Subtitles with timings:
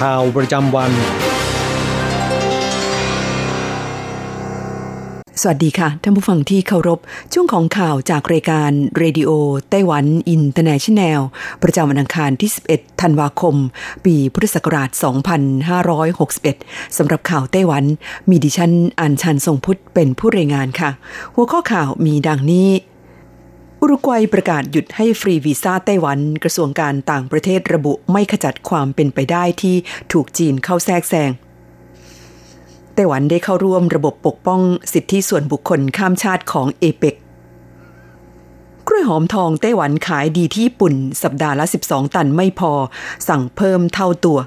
[0.00, 0.92] ข่าวประจำวัน
[5.40, 6.98] สวัสดีค่ะ ท่านผู้ฟังที่เคารพ
[7.32, 9.30] ช่วงของข่าวจากรายการเรดิโอ
[9.70, 11.20] ไต้หวันอินเตอร์เนชันแนล
[11.62, 13.54] ประจำวันอังคารที่ 11 ธันวาคม
[14.04, 14.90] ปีพุทธศักราช
[16.12, 17.84] 2561 สำหรับข่าวไต้หวัน
[18.30, 20.90] มีดิฉันอัญชันทรงพุทธเป็นผู้รายงานค่ะ
[21.34, 22.68] หัวข้อข่าวมีดังนี้
[23.84, 29.76] อุรุกวัยประกาศหยุดให้ฟรีวีซ่าไต้หวัน กระทรวงการต่างประเทศระบุไม่ขจัดความเป็นไปได้ที่
[30.12, 31.30] ถูกจีนเข้าแทรกแซง
[32.94, 34.60] ไต้หวันได้เข้าร่วมระบบปกป้อง
[34.92, 37.14] สิทธิส่วนบุคคลข้ามชาติของเอเปก
[38.86, 42.72] กล้วยหอมทองไต้หวันขายดีที่ญี่ปุ่น สัปดาห์ละ 12 ตันไม่พอ
[43.28, 44.38] สั่งเพิ่มเท่าตัว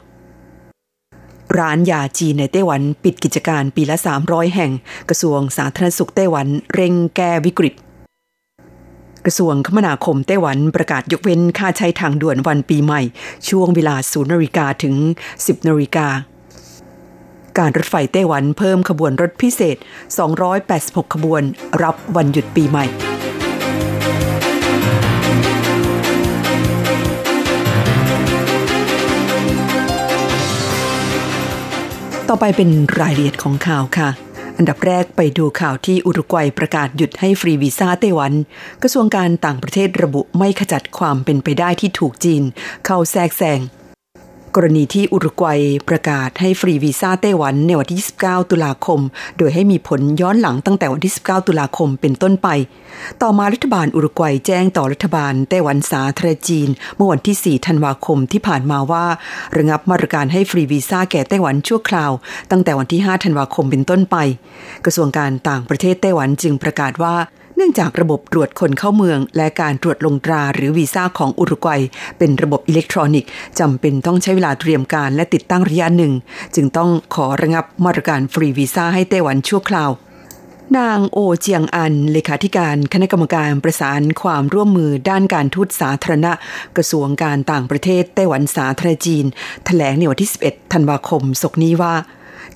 [1.58, 4.72] ร้านยาจีนในไต้หวันปิดกิจการปีละ 300 แห่ง
[5.10, 7.76] กระทรวงสาธารณสุขไต้หวันเร่งแก้วิกฤต
[9.26, 13.02] กระทรวงคมนาคมไต้หวันประกาศยกเว้นค่าใช้ทางด่วนวันปีใหม่
[13.50, 14.96] ช่วงเวลา 0นาฬิกาถึง
[15.32, 16.08] 10นาฬิกา
[17.58, 19.78] การรถไฟไต้หวันเพิ่มขบวนรถพิเศษ
[20.46, 21.44] 286 ขบวน
[21.84, 22.86] รับวันหยุดปีใหม่
[32.30, 32.70] ต่อไปเป็น
[33.00, 34.10] รายละเอียดของข่าวค่ะ
[34.58, 38.34] อันดับแรกไปดูข่าวที่อุรุกวัยประกาศหยุดให้ฟรีวีซ่าไต้หวัน
[38.82, 42.44] กระทรวงการต่างประเทศระบุไม่ขจัดความเป็นไปได้ที่ถูกจีน
[42.86, 43.60] เข้าแทรกแซง
[44.56, 49.00] กรณีที่อุรุกวัยประกาศให้ฟรีวีซ่าไต้หวันในวันที่ 29 ตุลาคม
[49.38, 52.48] โดยให้มีผลย้อนหลังตั้งแต่วันที่ 19 ตุลาคมเป็นต้นไป
[53.22, 59.06] ต่อมารัฐบาลอุรุกวัยแจ้งต่อรัฐบาลไต้หวันสาธารณจีน เมื่อวันที่ 4 ธันวาคมที่ผ่านมาว่า
[59.58, 62.12] ระงับมาตรการให้ฟรีวีซ่าแก่ไต้หวันชั่วคราว
[62.52, 64.18] ตั้งแต่วันที่ 5 ธันวาคมเป็นต้นไป
[64.86, 67.16] กระทรวงการต่างประเทศไต้หวันจึงประกาศว่า
[67.56, 71.82] เนื่องจากระบบตรวจคนเข้าเมือง และการตรวจลงตราหรือวีซ่าของอุรุกวัย
[72.18, 73.30] เป็นระบบอิเล็กทรอนิกส์
[73.60, 76.14] จำเป็นต้องใช้เวลาเตรียมการและติดตั้งระยะหนึ่ง
[76.56, 79.92] จึงต้องขอระงับมาตรการฟรีวีซ่าให้ไต้หวันชั่วคราว
[80.78, 86.32] นางโอเจียงอัน เลขาธิการคณะกรรมการประสานความร่วมมือด้านการทูตสาธารณะ
[86.76, 89.26] กระทรวงการต่างประเทศไต้หวันสาธารณจีน
[89.66, 91.96] แถลงในวันที่ 11 ธันวาคมศกนี้ว่า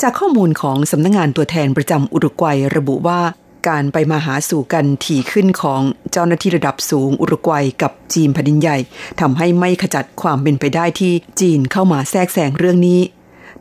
[0.02, 3.20] จากข้อมูลของสำนักงงานตัวแทนประจำอุรุกวัยระบุว่า
[3.68, 5.82] การไปมาหาสู่กันถี่ขึ้นของ
[6.12, 8.78] เจ้าหน้าที่ระดับสูงอุรุกวัยกับจีนแผ่นดินใหญ่
[9.22, 13.02] ทำให้ไม่ขจัดความเป็นไปได้ที่จีนเข้ามาแทรกแซงเรื่องนี้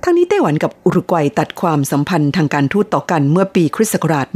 [0.05, 4.27] ทั้งนี้ไต้หวันกับอุรุกวัยตัดความสัมพันธ์ทางการทูตต่อกันเมื่อปีคริสต์ศักราช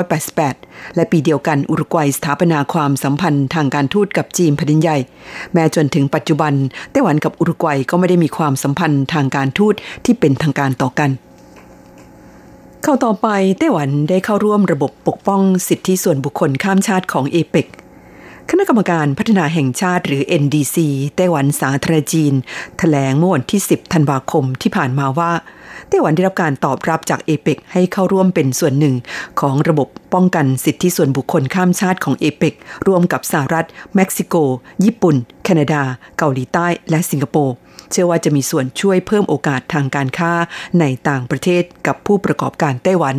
[0.00, 4.98] 1988 และปีเดียวกันอุรุกวัยสถาปนาความสัมพันธ์ทางการทูตกับจีนแผ่นดินใหญ่
[5.52, 6.52] แม้จนถึงปัจจุบัน
[6.92, 9.74] ไต้หวันกับอุรุกวัยก็ไม่ได้มีความสัมพันธ์ทางการทูต
[10.04, 11.10] ที่เป็นทางการต่อกัน
[12.82, 13.28] เข้าต่อไป
[13.58, 17.66] ไต้หวันได้เข้าร่วมระบบปกป้องสิทธิส่วนบุคคลข้ามชาติของเอเปก
[18.50, 20.76] คณะกรรมการพัฒนาแห่งชาติหรือ NDC
[21.16, 22.34] ไต้หวันสาธารณจีน
[22.78, 25.32] แถลงเมื่อวันที่ 10 ธันวาคมที่ผ่านมาว่า
[25.88, 28.94] ไต้หวันได้รับการตอบรับจากเอเปกให้เข้าร่วมเป็นส่วนหนึ่ง
[29.40, 32.54] ของระบบป้องกันสิทธิส่วนบุคคลข้ามชาติของเอเปก
[32.86, 34.34] ร่วมกับสหรัฐ เม็กซิโก
[34.84, 35.82] ญี่ปุ่น แคนาดา
[36.18, 37.54] เกาหลีใต้ และสิงคโปร์
[37.90, 40.32] เชื่อว่าจะมีส่วนช่วยเพิ่มโอกาสทางการค้า
[40.80, 43.16] ในต่างประเทศกับผู้ประกอบการไต้หวัน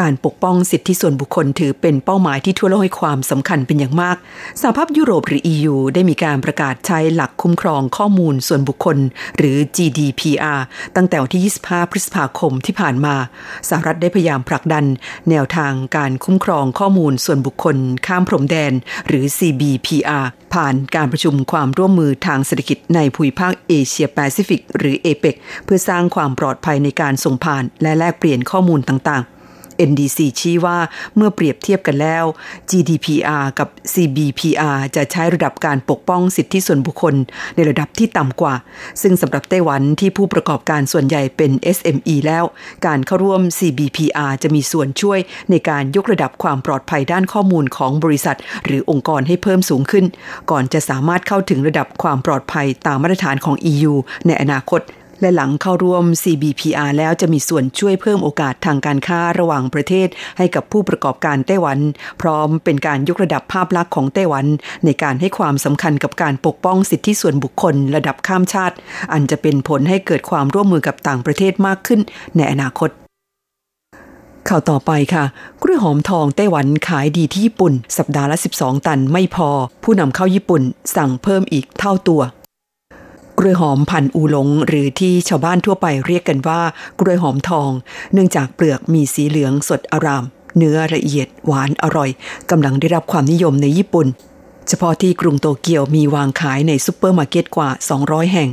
[0.00, 4.16] การปกป้องสิทธิส่วนบุคคลถือเป็นเป้าหมายที่ทั่วโลกให้ความสำคัญเป็นอย่างมาก
[4.60, 8.96] สหภาพยุโรปหรือ EU ได้มีการประกาศใช้หลักคุ้มครองข้อมูลส่วนบุคคล
[9.38, 10.60] หรือ GDPR
[10.96, 13.14] ตั้งแต่วันที่ 25 พฤษภาคมที่ผ่านมา
[13.68, 14.84] สหรัฐได้พยายามผลักดัน
[15.30, 18.72] แนวทางการคุ้มครองข้อมูลส่วนบุคคล ข้ามพรมแดน
[19.08, 20.24] หรือ CBPR
[20.54, 25.34] ผ่านการประชุมความร่วมมือทางเศรษฐกิจในภูมิภาคเอเชียแปซิฟิกหรือเอเปก
[25.64, 29.37] เพื่อสร้างความปลอดภัยในการส่งผ่านและแลกเปลี่ยนข้อมูลต่างๆ
[29.88, 30.78] NDC ชี้ว่า
[31.16, 32.24] เมื่อเปรียบเทียบกันแล้ว
[32.70, 37.14] GDPR กับ CBPR จะใช้ระดับการปกป้องสิทธิส่วนบุคคล
[37.54, 38.54] ในระดับที่ต่ำกว่า
[39.02, 42.44] ซึ่งสำหรับไต้หวันที่ผู้ประกอบการส่วนใหญ่เป็น SME แล้ว
[42.86, 45.18] การเข้าร่วม CBPR จะมีส่วนช่วย
[45.50, 50.04] ในการยกระดับความปลอดภัยด้านข้อมูลของบริษัท หรือองค์กรให้เพิ่มสูงขึ้น
[50.50, 53.94] ก่อนจะสามารถเข้าถึงระดับความปลอดภัยตามมาตรฐานของ EU
[54.26, 54.82] ในอนาคต
[55.20, 61.78] และหลังเข้าร่วม CBPR แล้วจะมีส่วนช่วยเพิ่มโอกาสทางการค้าระหว่างประเทศ ให้กับผู้ประกอบการไต้หวัน
[62.20, 64.46] พร้อมเป็นการยกระดับภาพลักษณ์ของไต้หวัน
[64.84, 68.76] ในการให้ความสำคัญกับการปกป้องสิทธิส่วนบุคคลระดับข้ามชาติ
[69.12, 72.00] อันจะเป็นผลให้เกิดความร่วมมือกับต่างประเทศมากขึ้น
[72.36, 72.90] ในอนาคต
[74.48, 75.24] ข่าวต่อไปค่ะ
[75.62, 79.50] กล้วยหอมทองไต้หวันขายดีที่ญี่ปุ่น สัปดาห์ละ 12 ตันไม่พอ
[79.84, 80.62] ผู้นำเข้าญี่ปุ่น
[80.96, 82.20] สั่งเพิ่มอีกเท่าตัว
[83.38, 86.60] กล้วยหอมพันอูหลง หรือที่ชาวบ้านทั่วไปเรียกกันว่า
[87.00, 87.70] กล้วยหอมทอง
[88.12, 90.24] เนื่องจากเปลือกมีสีเหลืองสดอาราม
[90.56, 92.10] เนื้อละเอียดหวานอร่อย
[92.50, 94.06] กำลังได้รับความนิยมในญี่ปุ่น
[94.68, 97.70] เฉพาะที่กรุงโตเกียวมีวางขายในซุปเปอร์มาร์เก็ตกว่า
[98.02, 98.48] 200 แห่ง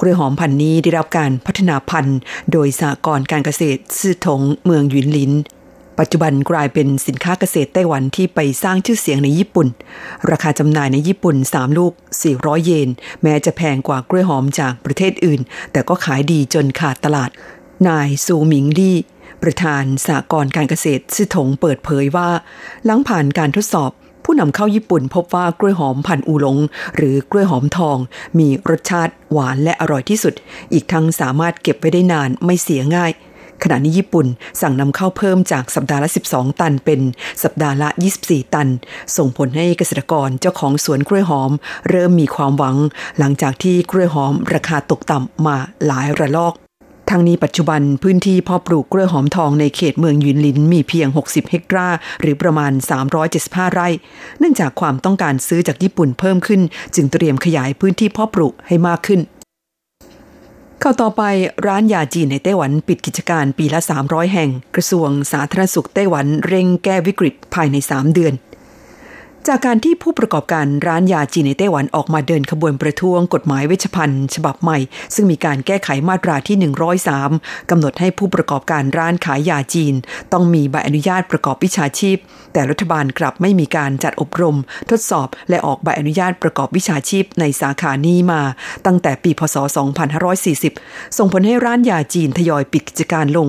[0.00, 2.18] กล้วยหอมพันธุ์นี้ได้รับการพัฒนาพันธุ์
[2.52, 5.32] โดยสหกรณ์การเกษตรซื่อถงเมืองหยุนหลิน
[5.98, 9.66] ปัจจุบันกลายเป็นสินค้าเกษตรไต้หวันที่ไปสร้างชื่อเสียงในญี่ปุ่น
[10.30, 11.92] ราคาจำหน่ายในญี่ปุ่น 3 ลูก
[12.28, 12.88] 400 เยน
[13.22, 15.40] แม้จะแพงกว่ากล้วยหอมจากประเทศอื่น
[15.72, 17.30] แต่ก็ขายดีจนขาดตลาด
[17.88, 18.96] นายซูหมิงลี่
[19.42, 22.28] ประธานสหกรณ์การเกษตรซื่อถงเปิดเผยว่า
[22.84, 23.90] หลังผ่านการทดสอบ
[24.24, 26.58] ผู้นำเข้าญี่ปุ่นพบว่ากล้วยหอมพันอูหลง
[26.96, 27.98] หรือกล้วยหอมทอง
[28.38, 30.34] มีรสชาติหวานและอร่อยที่สุด
[30.72, 33.12] อีกทั้งสามารถเก็บไว้ได้นานไม่เสียง่าย
[33.62, 34.26] ขณะนี้ญี่ปุ่น
[34.60, 37.00] สั่งนำเข้าเพิ่มจากสัปดาห์ละ 12 ตันเป็น
[37.42, 37.88] สัปดาห์ละ
[38.22, 38.68] 24 ตัน
[39.16, 41.50] ส่งผลให้เกษตรกรเจ้าของสวนกล้วยหอม
[41.90, 42.76] เริ่มมีความหวัง
[43.18, 45.56] หลังจากที่กล้วยหอมราคาตกต่ำมา
[45.86, 46.54] หลายระลอก
[47.12, 52.72] ทางนี้ปัจจุบันพื้นที่พาะปลูกกล้วยหอมทองในเขตเมืองยินลินมีเพียง 60 เฮกตาร์หรือประมาณ
[53.22, 53.88] 375 ไร่
[54.38, 56.60] เนื่องจากความต้องการซื้อจากญี่ปุ่นเพิ่มขึ้น
[56.94, 59.20] จึงเตรียมขยายพื้นที่พาะปลูกให้มากขึ้น
[60.82, 61.22] ข้าต่อไป
[61.66, 68.34] ร้านยาจีนในไต้หวันปิดกิจการปีละ 300 แห่ง กระทรวงสาธารณสุขไต้หวันเร่งแก้วิกฤตภายใน 3 เดือน
[69.46, 74.78] จากการที่ผู้ประกอบการร้านยาจีนในไต้หวันออกมาเดินขบวนประท้วงกฎหมายเวชภัณฑ์ฉบับใหม่
[75.14, 76.56] ซึ่งมีการแก้ไขมาตราที่
[77.14, 79.94] 103 กำหนดให้ผู้ประกอบการร้านขายยาจีน
[80.32, 82.16] ต้องมีใบอนุญาตประกอบวิชาชีพ
[82.52, 84.56] แต่รัฐบาลกลับไม่มีการจัดอบรม
[84.90, 88.42] ทดสอบและออกใบอนุญาตประกอบวิชาชีพในสาขานี้มา
[88.86, 89.56] ตั้งแต่ปีพศ
[90.36, 93.48] 2540 ส่งผลให้ร้านยาจีนทยอยปิดกิจการลง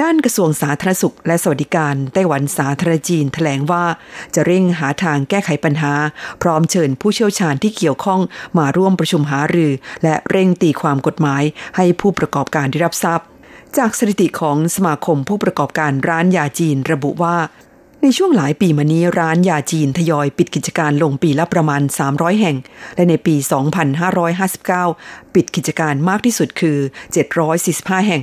[0.00, 3.84] ด้านกระทรวงสาธารณสุข และสวัสดิการไต้หวันสาธารณจีนแถลงว่า
[4.34, 5.92] จะเร่งหาทางแก้ไขปัญหา
[6.42, 8.20] พร้อมเชิญผู้เชี่ยวชาญที่เกี่ยวข้อง
[8.58, 9.72] มาร่วมประชุมหารือ
[10.02, 11.42] และเร่งตีความกฎหมาย
[11.76, 13.20] ให้ผู้ประกอบการได้รับทราบ
[13.78, 17.36] จากสถิติของสมาคมผู้ประกอบการร้านยาจีนระบุว่า
[18.02, 22.56] ในช่วงหลายปีมานี้ร้านยาจีนทยอยปิดกิจการลงปีละประมาณ 300 แห่ง
[22.96, 23.34] และในปี
[24.14, 26.78] 2559 ปิดกิจการมากที่สุดคือ
[27.42, 28.22] 745 แห่ง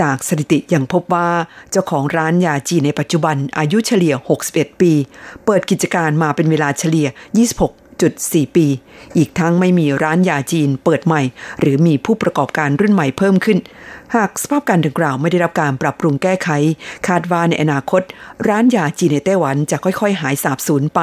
[0.00, 1.28] จากสถิติยังพบว่า
[1.70, 4.14] เจ้าของร้านยาจีนในปัจจุบันอายุเฉลี่ย
[4.48, 4.92] 61 ปี
[5.44, 7.06] เปิดกิจการมาเป็นเวลาเฉลี่ย
[7.80, 8.66] 26.4 ปี
[9.16, 11.22] อีกทั้งไม่มีร้านยาจีนเปิดใหม่
[11.60, 13.58] หรือมีผู้ประกอบการรุ่นใหม่เพิ่มขึ้น
[14.14, 16.48] หากสภาพการดังกล่าวไม่ได้รับการปรับปรุงแก้ไข
[17.08, 18.02] คาดว่าในอนาคต
[18.48, 21.00] ร้านยาจีนในไต้หวันจะค่อยๆ หายสาบสูญไป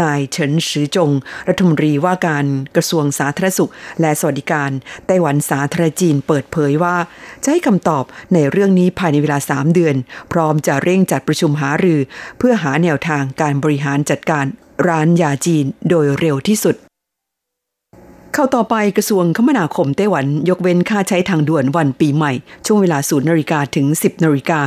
[0.00, 1.10] นายเฉินซือจง
[1.48, 2.46] รัฐมนตรีว่าการ
[2.76, 3.70] กระทรวงสาธารณสุข
[4.00, 4.70] และสวัสดิการ
[5.06, 6.96] ไต้หวันสาธารณจีนเปิดเผยว่า
[7.42, 8.04] จะให้คำตอบ
[8.34, 9.96] ในเรื่องนี้ภายในเวลา 3 เดือน
[10.32, 12.00] พร้อมจะเร่งจัดประชุมหารือ
[12.38, 14.44] เพื่อหาแนวทางการบริหารจัดการ
[14.88, 16.76] ร้านยาจีนโดยเร็วที่สุด
[18.34, 22.32] เข้าต่อไปกระทรวงคมนาคมไต้หวัน ยกเว้นค่าใช้ทางด่วนวันปีใหม่
[22.66, 24.60] ช่วงเวลา0นาฬิกาถึง 10นาฬิกา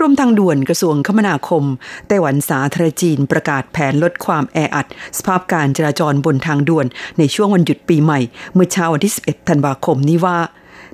[0.00, 1.64] กรมทางด่วนกระทรวงคมนาคม
[2.08, 4.86] ไต้หวันสาธารณจีนประกาศแผนลดความแออัด
[5.18, 6.86] สภาพการจราจรบนทางด่วน
[7.18, 8.20] ในช่วงวันหยุดปีใหม่
[8.54, 10.38] เมื่อเช้าวันที่ 11 ธันวาคมนี้ว่า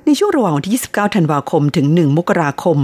[0.05, 2.77] ในช่วงระหว่างวันที่ 29 ธันวาคม ถึง 1 มกราคม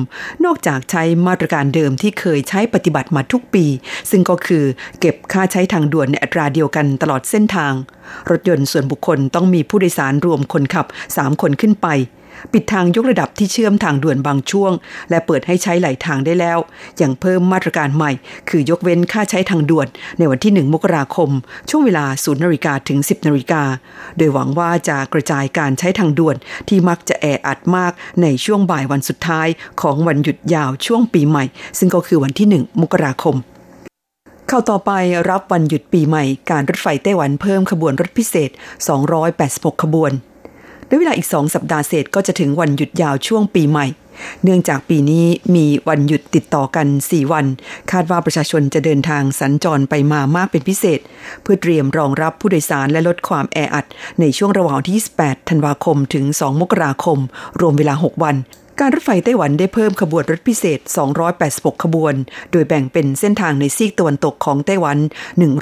[0.45, 3.65] นอกจากใช้มาตรการเดิมที่เคยใช้ปฏิบัติมาทุกปี
[4.09, 4.63] ซึ่งก็คือ
[4.99, 7.73] เก็บค่าใช้ทางด่วนในอัตราเดียวกันตลอดเส้นทาง
[8.29, 10.85] รถยนต์ส่วนบุคคลต้องมีผู้โดยสารรวมคนขับ
[11.15, 11.89] 3 คนขึ้นไป
[12.53, 14.71] ปิดทางยกระดับที่เชื่อมทางด่วนบางช่วง
[15.09, 16.59] และเปิดให้ใช้ไหลาทางได้แล้ว
[16.97, 18.11] อย่างเพิ่มมาตรการใหม่
[18.49, 21.29] คือยกเว้นค่าใช้ทางด่วน ในวันที่ 1 มกราคม
[21.69, 23.63] ช่วงเวลา 0นาฬิกาถึง 10นาฬิกา
[24.17, 26.35] โดยหวังว่าจะกระจายการใช้ทางด่วน
[26.67, 29.47] ที่มักจะแออัดมากในช่วงบ่ายวันสุดท้าย
[29.81, 31.43] ของวันหยุดยาวช่วงปีใหม่
[31.77, 33.37] ซึ่งก็คือวันที่ 1 มกราคม
[34.47, 34.91] เข้าต่อไป
[35.29, 38.49] รับวันหยุดปีใหม่การรถไฟไต้หวันเพิ่มขบวนรถพิเศษ
[39.15, 40.11] 286 ขบวน
[40.91, 43.85] ด้วยเวลาอีกสองสัปดาห์เศษก็จะถึงวันหยุดยาวช่วงปีใหม่
[44.43, 47.45] เนื่องจากปีนี้มีวันหยุดติดต่อกัน 4 วัน
[47.91, 50.99] คาดว่าประชาชนจะเดินทางสัญจรไปมามากเป็นพิเศษ
[51.41, 53.85] เพื่อเตรียมรองรับผู้โดยสารและลดความแออัด
[54.19, 57.19] ในช่วงระหว่างที่ 28 ธันวาคมถึง 2 มกราคม
[57.61, 58.35] รวมเวลา 6 วัน
[58.79, 60.79] การรถไฟไต้หวันได้เพิ่มขบวนรถพิเศษ
[61.31, 62.13] 286 ขบวน
[62.51, 64.97] โดยแบ่งเป็นเส้นทางในซีกตะวันตกของไต้หวัน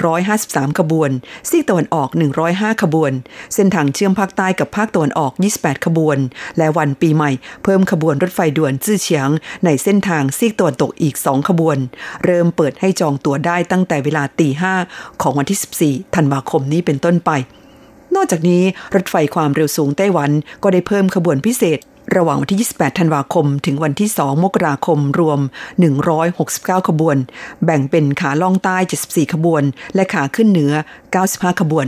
[0.08, 1.10] 153 ขบวน
[1.50, 2.08] ซีกตะวันออก
[2.46, 3.12] 105 ขบวน
[3.54, 6.18] เส้นทางเชื่อมภาคใต้กับภาคตะวันออก 28 ขบวน
[6.58, 7.30] และวันปีใหม่
[7.64, 9.28] เพิ่มขบวนรถไฟด่วนจื้อเฉียง
[9.64, 11.78] ในเส้นทางซีกตะวันตกอีก 2 ขบวน
[12.24, 14.74] เริ่มเปิดให้จองตั๋วได้ตั้งแต่เวลาตีห้า
[15.22, 17.30] ของวันที่ 14 ธันวาคมนี้เป็นต้นไป
[18.16, 18.62] นอกจากนี้
[18.94, 20.30] รถไฟความเร็วสูงไต้หวัน
[20.62, 21.78] ก็ได้เพิ่มขบวนพิเศษ
[22.16, 25.40] ระหว่างวันที่ 28 ธันวาคม ถึงวันที่ 2 มกราคม รวม
[26.14, 27.16] 169 ขบวน
[27.64, 29.62] แบ่งเป็นขาล่องใต้ 74 ขบวน
[29.94, 30.72] และขาขึ้นเหนือ
[31.16, 31.86] 95 ขบวน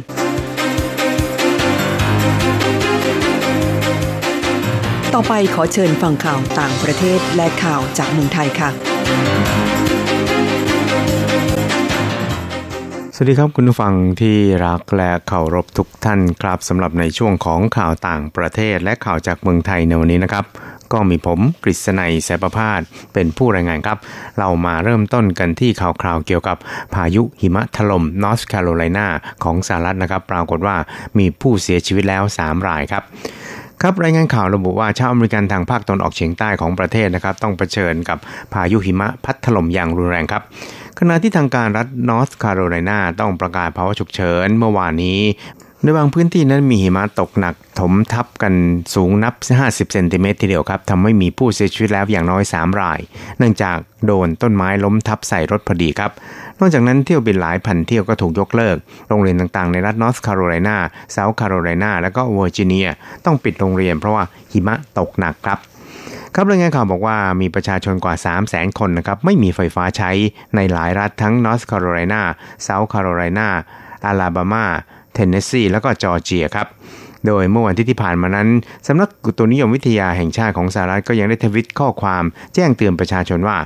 [5.15, 9.82] ต่อไปขอเชิญฟังข่าวต่างประเทศและข่าวจากเมืองไทยค่ะ
[13.15, 20.45] สวัสดีครับคุณผู้ฟังที่รักและเคารพทุกท่านครับสำหรับในช่วงของข่าวต่างประเทศและข่าวจากเมืองไทยในวันนี้นะครับ
[20.93, 22.81] ก็มีผมกฤษณัยแสประพาส
[23.13, 23.99] เป็นผู้รายงานครับ
[24.39, 26.57] เรามาเริ่มต้นกันที่ข่าวคราวเกี่ยวกับ
[26.95, 29.07] พายุหิมะถล่มนอร์ทแคโรไลนา
[29.45, 30.77] ของสหรัฐนะครับ ปรากฏว่า
[31.19, 33.03] มีผู้เสียชีวิตแล้ว 3 รายครับ
[33.83, 38.19] ครับรายงานข่าวระบุว่าชาวอเมริกันทางภาคตะวันออกเฉียงใต้ของประเทศนะครับ ต้องเผชิญกับ
[38.53, 40.43] พายุหิมะพัดถล่มอย่างรุนแรงครับ
[40.99, 45.21] ขณะที่ทางการรัฐนอร์ทแคโรไลนาต้องประกาศภาวะฉุกเฉินเมื่อวานนี้
[45.83, 48.55] ในบางพื้นที่นั้นมีหิมะตกหนักถมทับกัน
[48.95, 53.01] สูงนับ 50 เซนติเมตรทีเดียวครับทำให้มีผู้เสียชีวิตแล้วอย่างน้อย 3 ราย
[53.39, 56.11] เนื่องจากโดนต้นไม้ล้มทับใส่รถพอดีครับ
[56.61, 58.77] นอกจากนั้นเที่ยวบินหลายพันเที่ยวก็ถูกยกเลิก
[59.09, 60.77] โรงเรียนต่างๆในรัฐนอร์ทแคโรไลนา
[61.13, 62.89] เซาท์แคโรไลนาและก็เวอร์จิเนีย
[63.25, 65.59] ต้องปิดโรงเรียนเพราะว่าหิมะตกหนักครับ
[66.37, 70.11] ครับรายงานข่าวบอกว่ามีประชาชนกว่า 3 0 0แสนคนนะครับไม่มีไฟฟ้าใช้
[70.57, 72.23] ในหลายรัฐทั้งนอร์ทแคโรไลนา
[72.63, 73.49] เซาท์แคโรไลนา
[74.07, 74.67] อาลาบามา
[75.13, 76.67] เทนเนสซี แล้วก็จอร์เจียครับ
[77.27, 78.49] โดยเมื่อวันที่ที่ผ่านมานั้น
[78.87, 82.25] สำนักอุตุนิยมวิทยาแห่งชาติของสหรัฐก็ยังได้ทวิตข้อความ
[82.55, 83.57] แจ้งเตือนประชาชนว่า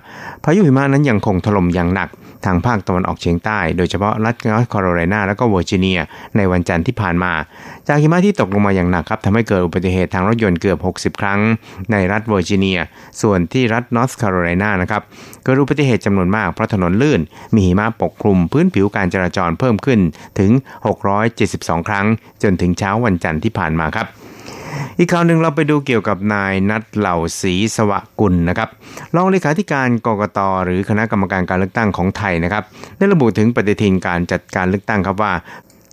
[0.44, 2.08] พายุหิมะนั้นยังคงถล่มอย่างหนัก
[2.46, 6.00] ทางภาคตะวันออกเฉียงใต้ โดยเฉพาะรัฐนอร์ทแคโรไลนาและก็เวอร์จิเนีย
[6.36, 7.32] ในวันจันทร์ที่ผ่านมา
[7.88, 10.78] จากหิมะที่ตกลงมาอย่างหนักครับทำให้เกิดอุบัติเหตุทางรถยนต์เกือบ
[11.14, 11.40] 60 ครั้ง
[11.92, 12.78] ในรัฐเวอร์จิเนีย
[13.22, 15.02] ส่วนที่รัฐนอร์ทแคโรไลนานะครับ
[15.44, 17.20] เกิดอุบัติเหตุจำนวนมากเพราะถนนลื่น
[17.54, 20.00] มีหิมะปกคลุมพื้นผิวการจราจรเพิ่มขึ้น
[20.38, 20.50] ถึง
[21.20, 22.06] 672 ครั้ง
[22.42, 24.08] จนถึงเช้าวันจันทร์ที่ผ่านมาครับ
[24.98, 28.68] อีกข่าวหนึ่งเราไปดูเกี่ยวกับนายนัทเหล่าศรีสวะกุลนะครับ
[29.14, 32.64] รองเลขาธิการกรกตหรือคณะกรรมการการเลือกตั้งของไทยนะครับ
[32.98, 35.32] ได้ระบุถึงปฏิทินการจัดการเลือกตั้งครับว่า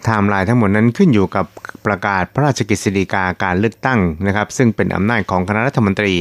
[0.06, 1.46] ไทม์ไลน์ทั้งหมดนั้นขึ้นอยู่กับ
[1.86, 6.14] ประกาศพระราชกฤษฎีกาการเลือกตั้งนะครับ ซึ่งเป็นอำนาจของคณะรัฐมนตรี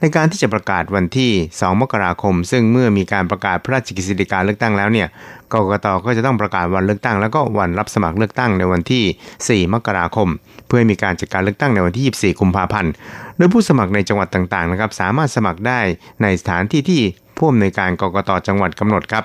[0.00, 5.08] ในการที่จะประกาศวันที่ 2 มกราคม ซึ่งเมื่อมีการประกาศพระราชกฤษฎีกาเลือกตั้งแล้วเนี่ย
[5.52, 10.28] กกตก็จะต้องประกาศวันเลือกตั้ง แล้วก็วันรับสมัครเลือกตั้งในวันที่ 4 มกราคม
[10.68, 12.92] เพื่อมีการจัดการเลือกตั้งในวันที่ 24 กุมภาพันธ์
[13.36, 15.80] โดยผู้สมัครในจังหวัดต่างๆนะครับสามารถสมัครได้
[16.22, 17.00] ในสถานที่ที่
[17.36, 19.24] ผู้อำนวยการกกตจังหวัดกำหนดครับ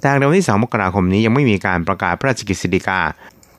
[0.00, 3.00] แต่ในวันที่ 2 มกราคมนี้ยังไม่มีการประกาศพระราชกฤษฎีกา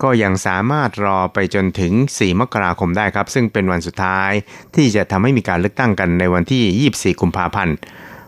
[0.04, 4.32] ก็ยังสามารถรอไปจนถึง 4 มกราคมได้ครับ ซึ่งเป็นวันสุดท้าย
[4.76, 7.76] ที่จะทำให้มีการเลือกตั้งกันในวันที่ 24 กุมภาพันธ์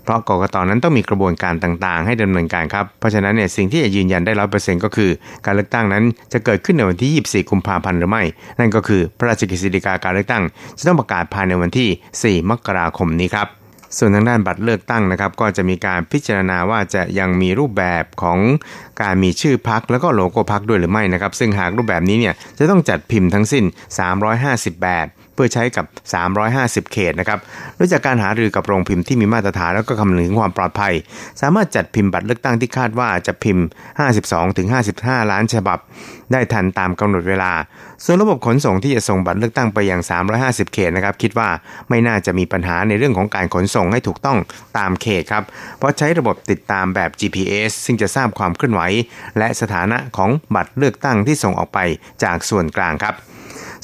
[0.04, 5.12] เพราะกกตนั้นต้องมีกระบวนการต่างๆ ให้ดำเนินการครับ เพราะฉะนั้นเนี่ยสิ่งที่จะยืนยันได้ร้อยเปอร์เซ็นต์ก็คือ
[5.46, 8.24] การเลือกตั้งนั้นจะเกิดขึ้นในวันที่ 24 กุมภาพันธ์หรือไม่
[8.60, 10.44] นั่นก็คือพระราชกฤษฎีกาการเลือกตั้ง
[10.78, 13.61] จะต้องประกาศภายในวันที่ 4 มกราคมนี้ครับ
[13.98, 18.40] ส่วนทางด้านบัตรเลือกตั้งนะครับ ก็จะมีการพิจารณาว่าจะยังมีรูปแบบของ
[19.02, 23.66] การมีชื่อพักแล้วก็โลโก้พักด้วยหรือไม่นะครับ ซึ่งหากรูปแบบนี้เนี่ยจะต้องจัดพิมพ์ทั้งสิ้น
[24.24, 25.08] 350แบบ
[25.42, 25.86] พื่อใช้กับ
[26.84, 27.40] 350 เขตนะครับ
[27.76, 30.94] โดยจากการหารือกับโรงพิมพ์ที่มีมาตรฐานแล้วก็คำนึงถึงความปลอดภัย
[31.42, 33.66] สามารถจัดพิมพ์บัตรเลือกตั้งที่คาดว่าจะพิมพ์
[34.44, 35.80] 52-55 ล้านฉบับ
[36.32, 37.52] ได้ทันตามกำหนดเวลา
[38.04, 40.02] ส่วนระบบขนส่งที่จะส่งบัตรเลือกตั้งไปยัง
[40.38, 41.50] 350 เขตนะครับคิดว่า
[41.90, 44.38] ไม่น่าจะมีปัญหาในเรื่องของการขนส่งให้ถูกต้อง
[44.78, 45.44] ตามเขตครับ
[45.78, 48.82] เพราะใช้ระบบติดตามแบบ GPS ซึ่งจะทราบความเคลื่อนไหว
[49.38, 51.80] และสถานะของบัตรเลือกตั้งที่ส่งออกไป
[52.24, 53.16] จากส่วนกลางครับ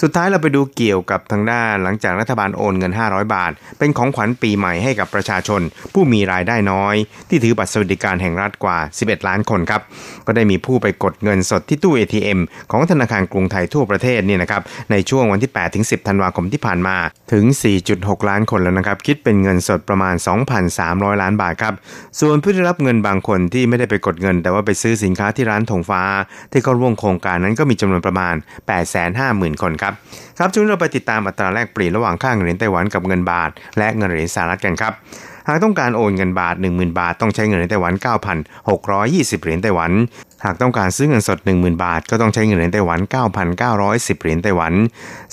[0.01, 5.61] สุดท้ายเราไปดูเกี่ยวกับทางด้านหลังจากรัฐบาลโอนเงิน 500 บาท เป็นของขวัญปีใหม่ให้กับประชาชน
[5.93, 6.95] ผู้มีรายได้น้อย
[7.29, 9.81] ที่ถือบัตรสวัสดิการแห่งรัฐกว่า 11 ล้านคนครับ
[10.27, 12.39] ก็ได้มีผู้ไปกดเงินสดที่ตู้ ATM
[12.71, 14.61] ของธนาคารกรุงไทยทั่วประเทศนี่นะครับ
[14.91, 16.97] ในช่วงวันที่8ถึง10ธันวาคมที่ผ่านมา
[17.33, 17.45] ถึง
[17.87, 20.15] 4.6 ล้านคนแล้วนะครับคิดเป็นเงินสดประมาณ
[20.67, 21.73] 2,300 ล้านบาทครับ
[22.19, 26.03] ส่วนผู้ได้รับเงินบางคนที่ไม่ได้ไปกดเงิน แต่ว่าไปซื้อสินค้าที่ร้านถงฟ้า
[26.51, 28.35] ที่เขาร่วมโครงการนั้นก็มีจำนวนประมาณ
[28.97, 30.01] 850,000 คนครับครับ
[30.39, 34.93] ครับช่วงนี้เราไปติดตามอัตราแลกเปลี่ยนระหว่างค่าเงินเหรียญไต้หวันกับเงินบาท และเงินเหรียญสหรัฐกันครับ
[35.47, 37.93] หากต้องการโอนเงินบาท 10,000 บาท ต้องใช้เงินเหรียญไต้หวัน
[38.73, 39.91] 9,620 เหรียญไต้หวัน
[40.45, 42.99] หากต้องการซื้อเงินสด 10,000 บาท ก็ต้องใช้เงินเหรียญไต้หวัน
[43.55, 44.73] 9,910 เหรียญไต้หวัน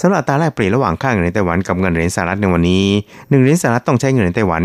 [0.00, 4.62] สำหรับอัตราแลกเปลี่ยนระหว่างค่าเงินเหรียญไต้หวันกับเงินเหรียญสหรัฐในวันนี้1เหรียญสหรัฐต้องใช้เงินเหรียญไต้หวัน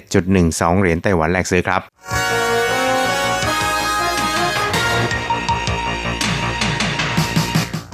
[0.00, 2.41] 31.12 เหรียญไต้หวันแลกซื้อครับ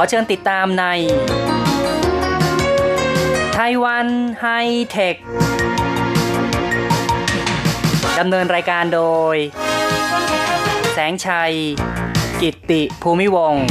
[0.00, 0.84] อเชิญติดตามใน
[3.54, 4.06] ไต้หวัน
[4.40, 4.46] ไฮ
[4.90, 5.16] เทค
[8.18, 9.02] ดำเนินรายการโด
[9.34, 9.36] ย
[10.92, 11.52] แสงชัย
[12.40, 13.64] กิตติภูมิวงศ์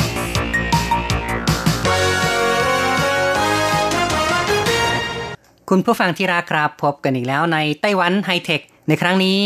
[5.70, 9.40] คุณผู้ฟังที่รักครับพบกันอีกแล้วในไต้หวันไฮเทค ในครั้งนี้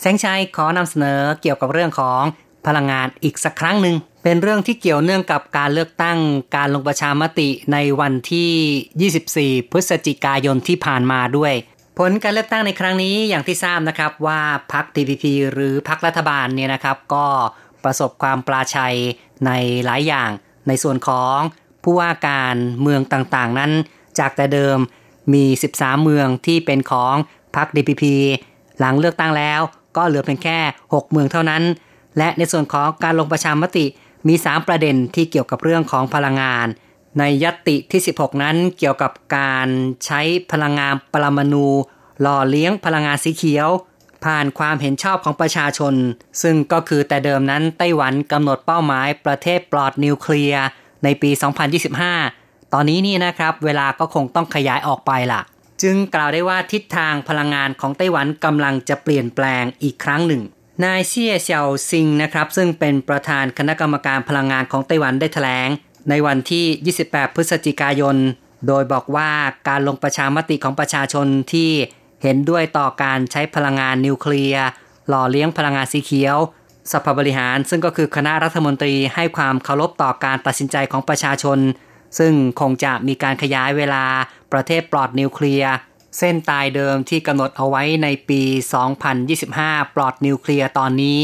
[0.00, 2.22] แสงชัยขอนำเสนอเกี่ยวกับเรื่องของ
[2.66, 3.94] พลังงานอีกสักครั้งหนึ่ง
[4.28, 6.18] เป็นเรื่องที่เกี่ยวเนื่องกับการเลือกตั้ง
[6.56, 11.52] การลงประชามติในวันที่ 24 พฤศจิกายนที่ผ่านมาด้วย
[11.98, 14.40] ผลการเลือกตั้งในครั้งนี้อย่างที่ทราบนะครับว่า
[14.72, 17.26] พรรค TPP หรือพรรครัฐบาลเนี่ยนะครับ ก็
[17.84, 18.96] ประสบความปราชัย
[19.46, 19.50] ใน
[19.84, 20.30] หลายอย่าง
[20.68, 21.38] ในส่วนของ
[21.82, 23.72] ผู้ว่าการเมืองต่างๆ นั้น
[24.18, 24.78] จากแต่เดิม
[25.34, 27.14] มี 13 เมืองที่เป็นของ
[27.56, 28.04] พรรค DPP
[28.78, 29.60] หลังเลือกตั้งแล้ว
[29.96, 30.58] ก็เหลือเพียงแค่
[30.92, 31.62] 6 เมืองเท่านั้น
[32.18, 33.86] และในส่วนของการลงประชามติ
[34.28, 36.66] มี 3 ประเด็นที่เกี่ยวกับเรื่องของพลังงาน
[37.18, 39.68] ในยตติที่ 16 นั้นเกี่ยวกับการ
[40.04, 40.20] ใช้
[40.52, 41.66] พลังงานปรมาณู
[42.20, 43.68] หล่อเลี้ยงพลังงานสีเขียว
[44.24, 45.94] ผ่านความเห็นชอบของประชาชน
[46.42, 50.64] ซึ่งก็คือแต่เดิมนั้นไต้หวันกำหนดเป้าหมายประเทศปลอดนิวเคลียร์
[51.04, 51.30] ในปี
[52.02, 55.40] 2025 ตอนนี้นี่นะครับ เวลาก็คงต้องขยายออกไปล่ะ
[55.82, 60.42] จึงกล่าวได้ว่าทิศทางพลังงานของไต้หวันกำลังจะเปลี่ยนแปลงอีกครั้งหนึ่ง
[60.84, 65.68] นายเซี่ยเซียวซิงนะครับ ซึ่งเป็นประธานคณะกรรมการพลังงานของไต้หวันได้แถลง
[66.10, 68.16] ในวันที่ 28 พฤศจิกายน
[68.66, 69.30] โดยบอกว่า
[69.68, 71.70] การลงประชามติของประชาชนที่
[72.22, 74.66] เห็นด้วยต่อการใช้พลังงานนิวเคลียร์
[75.08, 76.36] หล่อเลี้ยงพลังงานสีเขียว
[76.92, 81.58] สภาบริหารซึ่งก็คือคณะรัฐมนตรีให้ความเคารพต่อการตัดสินใจของประชาชน
[82.18, 84.04] ซึ่งคงจะมีการขยายเวลา
[84.52, 85.72] ประเทศปลอดนิวเคลียร์
[86.18, 88.42] เส้นตายเดิมที่กำหนดเอาไว้ในปี
[89.18, 91.20] 2025 ปลอดนิวเคลียร์ตอนนี้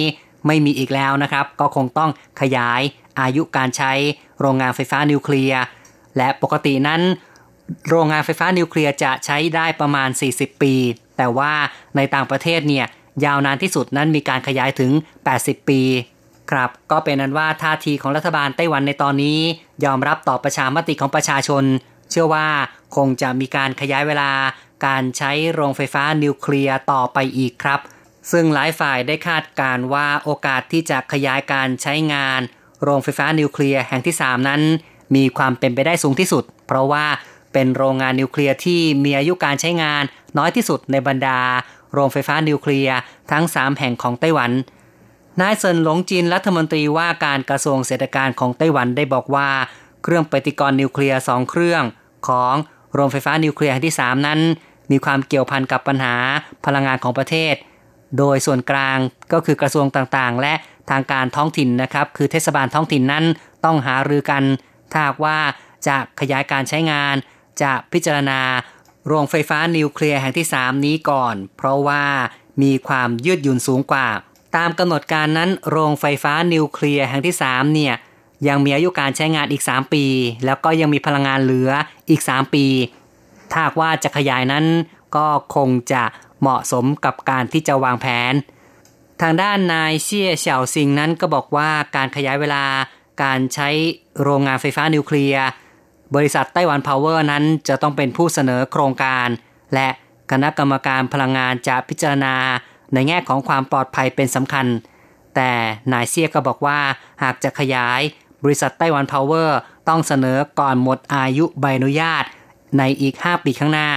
[0.46, 2.80] ไม่มีอีกแล้วนะครับ ก็คงต้องขยาย
[3.20, 3.92] อายุการใช้
[4.40, 5.60] โรงงานไฟฟ้านิวเคลียร์
[6.16, 7.02] และปกตินั้น
[7.88, 10.74] โรงงานไฟฟ้านิวเคลียร์จะใช้ได้ประมาณ 40 ปี
[11.16, 11.52] แต่ว่า
[11.96, 12.86] ในต่างประเทศเนี่ย
[13.24, 14.92] ยาวนานที่สุดนั้นมีการขยายถึง
[15.30, 15.80] 80 ปี
[16.50, 19.38] ครับก็เป็นนั้นว่าท่าทีของรัฐบาลไต้หวันในตอนนี้
[19.84, 21.64] ยอมรับต่อประชามติของประชาชน
[22.10, 22.46] เชื่อว่า
[22.96, 24.30] คงจะมีการขยายเวลา
[24.86, 27.80] การใช้โรงไฟฟ้านิวเคลียร์ต่อไปอีกครับ
[28.30, 32.40] ซึ่งหลายฝ่ายได้คาดการว่าโอกาสที่จะขยายการใช้งาน
[32.82, 34.62] โรงไฟฟ้านิวเคลียร์แห่งที่ 3 นั้น
[35.14, 37.06] มีความเป็นไปได้สูงที่สุด เพราะว่า
[37.52, 40.02] เป็นโรงงานนิวเคลียร์ที่มีอายุการใช้งาน
[40.38, 41.40] น้อยที่สุดในบรรดา
[41.92, 42.96] โรงไฟฟ้านิวเคลียร์
[43.30, 44.50] ทั้ง 3 แห่งของไต้หวัน
[45.40, 49.48] นายเซินหลงจินรัฐมนตรีว่าการกระทรวงเศรษฐการของไต้หวันได้บอกว่า
[50.02, 51.82] เครื่องปฏิกรณ์นิวเคลียร์2เครื่อง
[52.28, 52.54] ของ
[52.94, 54.40] โรงไฟฟ้านิวเคลียร์แห่งที่ 3 นั้น
[54.90, 56.14] มีความเกี่ยวพันกับปัญหา
[56.66, 57.54] พลังงานของประเทศ
[58.18, 58.98] โดยส่วนกลาง
[59.32, 60.54] ก็คือกระทรวงต่างๆ และ
[60.90, 63.24] ทางการท้องถิ่นนะครับ คือเทศบาลท้องถิ่นนั้น
[63.64, 64.42] ต้องหารือกัน
[64.92, 65.38] ถ้าว่า
[65.86, 67.14] จะขยายการใช้งาน
[67.62, 68.40] จะพิจารณา
[69.06, 72.04] โรงไฟฟ้านิวเคลียร์แห่งที่ 3 นี้ก่อน เพราะว่า
[72.62, 74.08] มีความยืดหยุ่นสูงกว่า
[74.56, 77.94] ตามกำหนดการนั้น โรงไฟฟ้านิวเคลียร์แห่งที่ 3 เนี่ย
[78.48, 80.04] ยังมีอายุการใช้งานอีก 3 ปี
[80.44, 81.70] แล้วก็ยังมีพลังงานเหลือ
[82.10, 82.66] อีก 3 ปี
[83.52, 84.64] ถ้าว่าจะขยายนั้น
[85.16, 86.02] ก็คงจะ
[86.40, 88.32] เหมาะสมกับการที่จะวางแผน
[89.22, 92.64] ทางด้านนายเชี่ยเฉาซิงนั้นก็บอกว่าการขยายเวลา
[93.22, 93.68] การใช้
[94.22, 95.44] โรงงานไฟฟ้านิวเคลียร์
[96.14, 99.28] บริษัทไต้หวันพาวเวอร์นั้นจะต้องเป็นผู้เสนอโครงการ
[99.74, 99.88] และ
[100.30, 102.34] คณะกรรมการพลังงานจะพิจารณา
[102.94, 104.66] ในแง่ของความปลอดภัยเป็นสำคัญ
[105.34, 105.50] แต่
[105.92, 106.78] นายเซียก็บอกว่า
[107.22, 108.00] หากจะขยาย
[108.44, 112.24] บริษัทไต้หวันพาวเวอร์ต้องเสนอก่อนหมดอายุใบอนุญาต
[112.78, 113.90] ในอีก 5 ปีข้างหน้า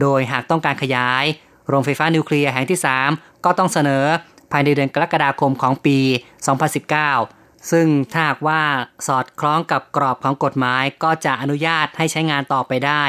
[0.00, 1.24] โดยหากต้องการขยาย
[1.68, 4.04] โรงไฟฟ้านิวเคลียร์แห่งที่ 3 ก็ต้องเสนอ
[4.52, 5.98] ภายในเดือนกรกฎาคมของปี
[6.84, 8.60] 2019 ซึ่งถ้าหากว่า
[9.06, 13.04] สอดคล้องกับกรอบของกฎหมายก็จะอนุญาตให้ใช้งานต่อไปได้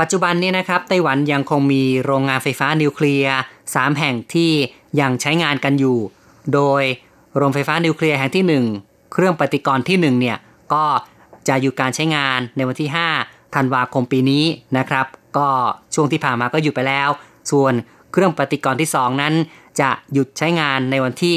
[0.00, 3.36] ปัจจุบันนี้นะครับไต้หวันยังคงมีโรงงานไฟฟ้านิวเคลียร์
[3.68, 4.52] 3 แห่งที่
[5.00, 5.98] ยังใช้งานกันอยู่
[6.54, 6.82] โดย
[7.36, 8.44] โรงไฟฟ้านิวเคลียร์แห่งที่
[8.82, 10.38] 1 เครื่องปฏิกรณ์ที่1เนี่ย
[10.72, 10.84] ก็
[11.48, 14.44] จะหยุดการใช้งานในวันที่5 ธันวาคมปีนี้
[14.78, 15.48] นะครับ ก็
[15.94, 17.08] ช่วงที่ผ่านมาก็หยุดไปแล้ว
[17.50, 17.72] ส่วน
[18.12, 19.34] เครื่องปฏิกรณ์ที่ 2 นั้น
[19.80, 21.36] จะหยุดใช้งานในวันที่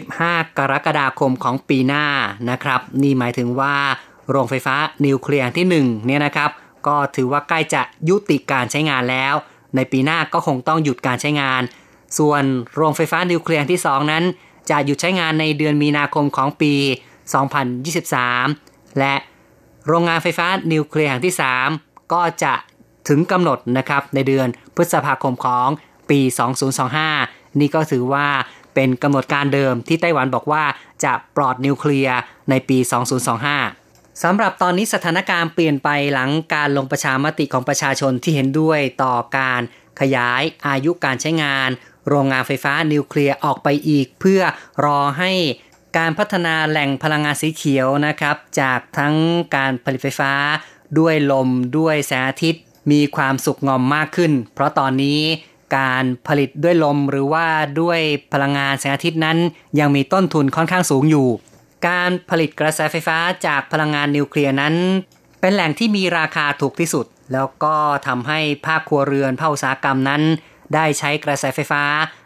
[0.00, 2.04] 15 กรกฎาคมของปีหน้า
[2.50, 3.74] นะครับ นี่หมายถึงว่า
[4.30, 6.50] โรงไฟฟ้านิวเคลียร์ที่ 1 เนี่ยนะครับ
[6.86, 9.34] ก็ถือว่าใกล้จะยุติการใช้งานแล้ว
[9.76, 11.62] ในปีหน้าก็คงต้องหยุดการใช้งาน
[12.18, 12.42] ส่วน
[12.74, 14.24] โรงไฟฟ้านิวเคลียร์ที่ 2 นั้น
[14.70, 16.74] จะหยุดใช้งานในเดือนมีนาคมของปี
[17.62, 19.14] 2023 และ
[19.92, 21.34] โรงงานไฟฟ้านิวเคลียร์แห่งที่
[21.72, 22.54] 3 ก็จะ
[23.08, 25.68] ถึงกำหนดนะครับในเดือนพฤษภาคมของ
[26.10, 26.20] ปี
[26.90, 28.28] 2025 นี่ก็ถือว่า
[28.74, 30.64] เป็นกำหนดการเดิมที่ไต้หวันบอกว่า
[31.04, 32.18] จะปลอดนิวเคลียร์
[32.50, 32.78] ในปี
[33.50, 39.60] 2025 สำหรับตอนนี้สถานการณ์เปลี่ยนไปหลังการลงประชามติของประชาชนที่เห็นด้วยต่อการ
[40.00, 41.70] ขยายอายุการใช้งาน
[42.08, 44.42] โรงงานไฟฟ้านิวเคลียร์ออกไปอีก เพื่อ
[44.84, 45.32] รอให้
[45.96, 49.14] การพัฒนาแหล่งพลังงานสีเขียวนะครับ จากทั้ง
[49.56, 50.32] การผลิตไฟฟ้า
[50.98, 51.48] ด้วยลม
[51.78, 55.20] ด้วยแสงอาทิตย์ มีความสุกงอมมากขึ้น เพราะตอนนี้
[55.76, 57.46] การผลิตด้วยลมหรือว่า
[57.80, 58.00] ด้วย
[58.32, 59.38] พลังงานแสงอาทิตย์นั้น
[59.78, 61.28] ยังมีต้นทุนค่อนข้างสูงอยู่
[61.88, 64.74] การผลิตกระแสไฟฟ้าจากพลังงานนิวเคลียร์นั้น
[65.40, 67.74] เป็นแหล่งที่มีราคาถูกที่สุด แล้วก็
[68.06, 70.22] ทำให้ภาคครัวเรือนภาคอุตสาหกรรมนั้น
[70.74, 71.84] ได้ใช้กระแสไฟฟ้า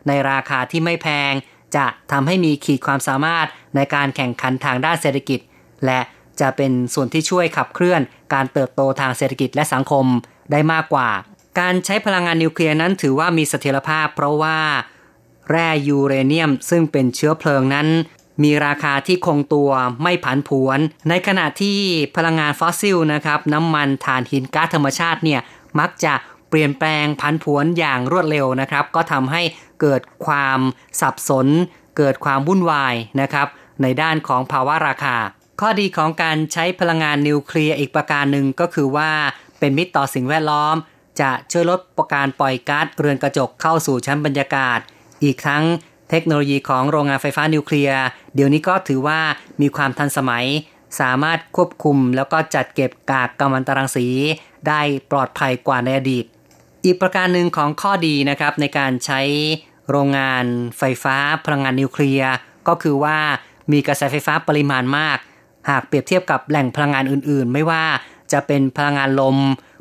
[0.08, 1.32] ในราคาที่ไม่แพง
[1.76, 5.40] จะทำให้มีขีดความสามารถในการแข่งขันทางด้านเศรษฐกิจ
[5.86, 6.00] และ
[6.40, 8.00] จะเป็นส่วนที่ช่วยขับเคลื่อน
[8.34, 10.06] การเติบโตทางเศรษฐกิจและสังคม
[10.52, 11.10] ได้มากกว่า
[11.60, 14.58] การใช้พลังงานนิวเคลียร์นั้นถือว่ามีเสถียรภาพ เพราะว่า
[15.50, 17.88] แร่ยูเรเนียมซึ่งเป็นเชื้อเพลิงนั้น
[18.42, 19.70] มีราคาที่คงตัว
[20.02, 21.78] ไม่ผันผวน ในขณะที่
[22.16, 25.40] พลังงานฟอสซิลนะครับน้ำมันถ่านหินก๊าซธรรมชาติเนี่ย
[25.80, 26.14] มักจะ
[26.56, 29.42] เปลี่ยนแปลงผันผวนอย่างรวดเร็วนะครับ ก็ทำให้
[29.80, 30.58] เกิดความ
[31.00, 31.46] สับสน
[31.96, 33.46] เกิดความวุ่นวายนะครับ
[33.82, 35.16] ในด้านของภาวะราคา
[35.60, 39.10] ข้อดีของการใช้พลังงานนิวเคลียร์อีกประการหนึ่งก็คือว่า
[39.58, 40.76] เป็นมิตรต่อสิ่งแวดล้อม
[41.20, 41.80] จะช่วยลด
[42.14, 44.78] การปล่อยก๊าซเรือนกระจกเข้าสู่ชั้นบรรยากาศ
[45.24, 45.64] อีกทั้ง
[46.10, 48.02] เทคโนโลยีของโรงงานไฟฟ้านิวเคลียร์
[48.34, 49.20] เดี๋ยวนี้ก็ถือว่า
[49.60, 50.46] มีความทันสมัย
[51.00, 54.06] สามารถควบคุมแล้วก็จัดเก็บกากกัมมันตรังสี
[54.68, 56.24] ได้ปลอดภัยกว่าในอดีต
[56.84, 59.20] อีกประการหนึ่งของข้อดีนะครับในการใช้
[59.90, 60.44] โรงงาน
[60.78, 62.32] ไฟฟ้าพลังงานนิวเคลียร์
[62.68, 63.18] ก็คือว่า
[63.72, 65.18] มีกระแสไฟฟ้าปริมาณมาก
[65.68, 67.84] หากเปรียบเทียบกับแหล่งพลังงานอื่นๆ ไม่ว่า
[68.32, 69.36] จะเป็นพลังงานลม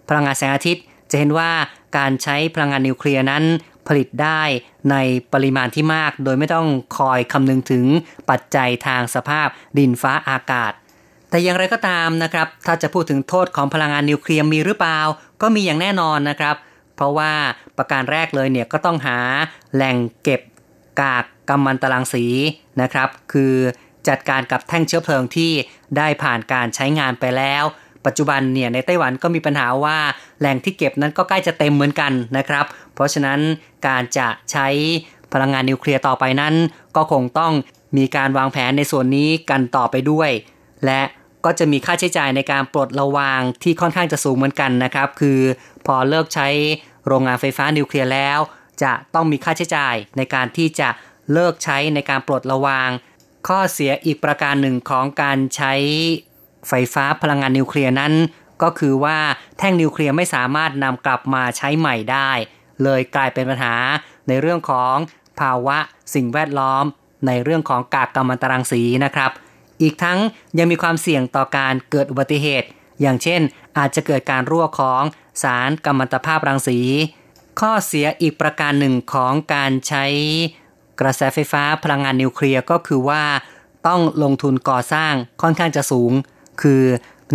[0.10, 1.52] พลังงานแสงอาทิตย์ จะเห็นว่า
[1.98, 3.44] การใช้พลังงานนิวเคลียร์นั้น
[3.88, 4.42] ผลิตได้
[4.92, 4.96] ใน
[5.34, 7.86] ปริมาณที่มาก โดยไม่ต้องคอยคำนึงถึง
[8.30, 10.72] ปัจจัยทางสภาพดินฟ้าอากาศ
[11.30, 15.00] แต่อย่างไรก็ตามนะครับ ถ้าจะพูดถึงโทษของพลังงานนิวเคลียร์มีหรือเปล่า
[15.42, 17.32] ก็มีอย่างแน่นอนนะครับเราะว่า
[17.78, 19.18] ประการแรกเลยเนี่ยก็ต้องหา
[19.76, 20.42] แหล่งเก็บ
[21.02, 22.26] กากกัมมันตรังสี
[22.82, 23.54] นะครับ คือ
[24.08, 25.52] จัดการกับแท่งเชื้อเพลิงที่
[25.98, 27.64] ได้ผ่านการใช้งานไปแล้ว
[28.06, 29.98] ปัจจุบันเนี่ยในไต้หวันก็มีปัญหาว่า
[30.40, 33.40] แหล่งที่เก็บนั้นก็ใกล้จะเต็มเหมือนกันนะครับ เพราะฉะนั้น
[33.88, 34.68] การจะใช้
[35.34, 36.54] พลังงานนิวเคลียร์ต่อไปนั้น
[36.96, 37.54] ก็คงต้อง
[37.98, 40.30] มีการวางแผนในส่วนนี้กันต่อไปด้วย
[40.86, 41.02] และ
[41.46, 45.40] ก็จะมีค่าใช้จ่ายในการปลดระวางที่ค่อนข้างจะสูงเหมือนกันนะครับ คือ
[45.86, 46.48] พอเลิกใช้
[47.08, 48.40] โรงงานไฟฟ้านิวเคลียร์แล้ว
[48.84, 50.90] จะต้องมีค่าใช้จ่ายในการที่จะ
[51.32, 52.90] เลิกใช้ในการปลดระวาง
[53.48, 55.74] ข้อเสียอีกประการหนึ่งของการใช้
[56.68, 58.14] ไฟฟ้าพลังงานนิวเคลียร์นั้น
[58.64, 59.18] ก็คือว่า
[59.58, 62.32] แท่งนิวเคลียร์ไม่สามารถนำกลับมาใช้ใหม่ได้
[62.84, 63.76] เลยกลายเป็นปัญหา
[64.28, 64.96] ในเรื่องของ
[65.40, 65.78] ภาวะ
[66.16, 66.86] สิ่งแวดล้อม
[67.28, 69.32] ในเรื่องของกากกัมมันตรังสีนะครับ
[69.82, 70.20] อีกทั้ง
[70.58, 72.68] ยังมีความเสี่ยงต่อการเกิดอุบัติเหตุ
[73.02, 73.42] อย่างเช่น
[73.78, 75.04] อาจจะเกิดการรั่วของ
[75.42, 76.80] สารกัมมันตภาพรังสี
[77.60, 80.06] ข้อเสียอีกประการหนึ่งของการใช้
[81.00, 83.24] กระแสไฟฟ้าพลังงานนิวเคลียร์ก็คือว่า
[83.88, 86.12] ต้องลงทุนก่อสร้างค่อนข้างจะสูง
[86.62, 86.84] คือ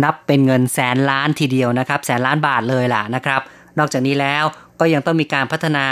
[0.03, 3.41] นับเป็นเงินแสนล้านทีเดียวนะครับ แสนล้านบาทเลยล่ะนะครับ
[3.77, 4.43] นอกจากนี้แล้ว
[4.79, 5.87] ก็ยังต้องมีการพัฒนา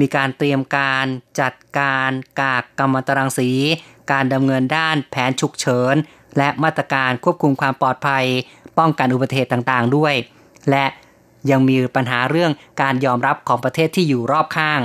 [0.00, 1.06] มีการเตรียมการ
[1.40, 3.50] จัดการกากกรรมตรังสี
[4.12, 5.94] การดำเนินด้านแผนฉุกเฉิน
[6.38, 8.24] และมาตรการควบคุมความปลอดภัย
[8.78, 10.14] ป้องกันอุบัติเหตุต่างๆด้วย
[10.70, 10.84] และ
[11.50, 14.80] ยังมีปัญหาเรื่องการยอมรับของประเทศที่อยู่รอบข้าง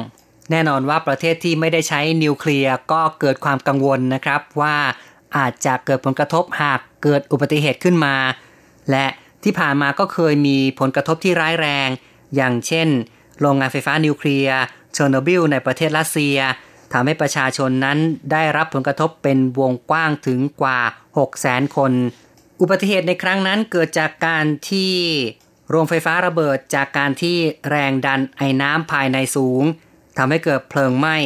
[0.51, 4.75] แน่นอนว่าประเทศที่ไม่ได้ใช้นิวเคลียร์ก็เกิดความกังวลนะครับว่า
[5.37, 8.15] อาจจะเกิดผลกระทบหากเกิดอุบัติเหตุขึ้นมา
[8.91, 9.05] และ
[9.43, 11.89] ที่ผ่านมาก็เคยมีผลกระทบที่ร้ายแรง
[12.35, 12.87] อย่างเช่น
[13.39, 14.59] โรงงานไฟฟ้านิวเคลียร์
[14.93, 16.37] เชอร์โนบิลในประเทศรัสเซีย
[16.93, 17.97] ทำให้ประชาชนนั้น
[18.31, 20.79] ได้รับผลกระทบเป็นวงกว้างถึงกว่า
[21.17, 21.91] 6 0แสนคน
[22.61, 24.93] อุบัติเหตุในครั้งนั้นเกิดจากการที่
[25.73, 27.37] โรงไฟฟ้าระเบิดจากการที่
[27.69, 29.63] แรงดันไอ้น้ำภายในสูง
[30.17, 31.17] ทำให้เกิดเพลิงไหม้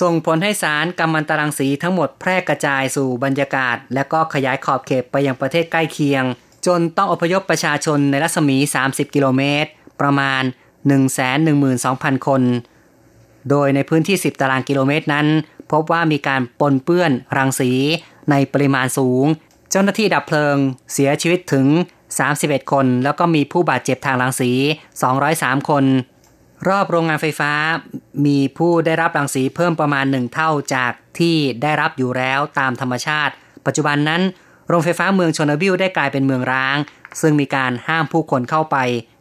[0.00, 6.24] ส่งผลให้สารกัมมันตรังสีทั้งหมดแพร่กระจายสู่บรรยากาศ และก็ขยายขอบเขตไปยังประเทศใกล้เคียง
[6.66, 10.42] จนต้องอพยพประชาชนในรัศมี 30 กิโลเมตร ประมาณ
[11.54, 12.42] 112,000 คน
[13.50, 15.26] โดยในพื้นที่ 10 ตารางกิโลเมตรนั้น
[15.72, 17.72] พบว่ามีการปนเปื้อนรังสี
[18.30, 19.24] ในปริมาณสูง
[19.70, 20.56] เจ้าหน้าที่ดับเพลิง
[20.92, 21.66] เสียชีวิตถึง
[22.18, 24.50] 31 คน แล้วก็มีผู้บาดเจ็บทางรังสี
[25.10, 25.84] 203 คน
[26.68, 27.52] รอบโรงงานไฟฟ้า
[28.26, 33.32] มีผู้ได้รับรังสีเพิ่มประมาณหนึ่งเท่าจากที่ได้รับอยู่แล้วตามธรรมชาติ
[33.66, 34.22] ปัจจุบันนั้น
[34.68, 36.76] โรงไฟฟ้าเมืองชนบิลได้กลายเป็นเมืองร้าง
[37.20, 38.76] ซึ่งมีการห้ามผู้คนเข้าไป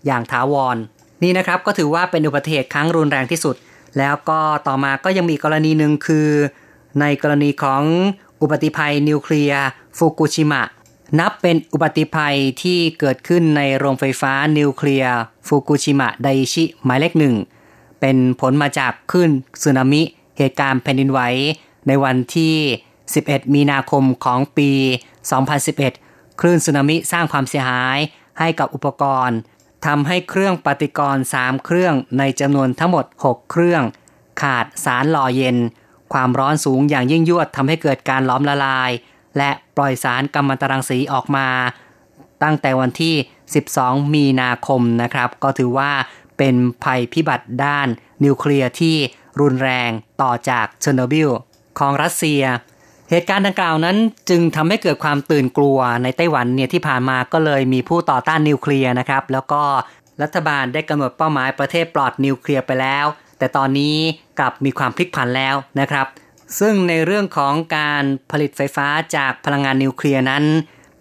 [0.06, 0.78] อย่างถาวร
[1.24, 3.56] นี่นะครับก็ถือว่าเป็นอุบัติเหตุครั้งรุนแรงที่สุด
[3.98, 6.30] แล้วก็ต่อมาก็ยังมีกรณีหนึ่งคือ
[7.00, 7.84] ในกรณีของ
[8.42, 9.64] อุบัติภัยนิวเคลียร์
[9.98, 10.64] ฟุกุชิมะ
[11.20, 15.18] นับเป็นอุบัติภัยที่เกิดขึ้นในโรงไฟฟ้านิวเคลียร์
[15.48, 17.36] ฟุกุชิมะไดชิหมายเลขหนึ่ง
[18.00, 19.32] เป็นผลมาจากคลื่น
[19.64, 20.02] สึนามิ
[20.38, 21.20] เหตุการณ์แผ่นดินไหว
[21.88, 22.56] ในวันที่
[23.04, 24.72] 11 มีนาคมของปี
[25.56, 27.98] 2011 คลื่นสึนามิสร้างความเสียหาย
[28.40, 29.38] ให้กับอุปกรณ์
[29.86, 33.84] ทำให้เครื่องปฏิกรณ์ 3 เครื่องในจำนวนทั้งหมด 6 เครื่อง
[34.42, 35.58] ขาดสารหล่อเย็น
[36.14, 38.92] ความร้อนสูงอย่างยิ่งยวดทำให้เกิดการล้อมละลาย
[39.38, 41.48] และปล่อยสารกัมมันตรังสีออกมา
[42.44, 43.16] ตั้งแต่วันที่
[43.64, 45.92] 12 มีนาคมนะครับ ก็ถือว่า
[46.38, 47.88] เป็นภัยพิบัติด้าน
[48.24, 48.96] นิวเคลียร์ที่
[49.42, 49.90] รุนแรง
[50.22, 51.30] ต่อจากเชอร์โนบิล
[51.80, 52.44] ของรัสเซีย
[53.10, 53.98] เหตุการณ์ดังกล่าวนั้น
[54.30, 59.64] จึงทำให้เกิดความตื่นกลัวในไต้หวันเนี่ยที่ผ่านมาก็เลยมีผู้ต่อต้านนิวเคลียร์นะครับ แล้วก็
[60.22, 63.06] รัฐบาลได้กำหนดเป้าหมายประเทศปลอดนิวเคลียร์ไปแล้ว
[63.38, 63.96] แต่ตอนนี้
[64.40, 66.08] กลับมีความพลิกผันแล้วนะครับ
[66.60, 70.44] ซึ่งในเรื่องของการผลิตไฟฟ้าจากพลังงานนิวเคลียร์นั้น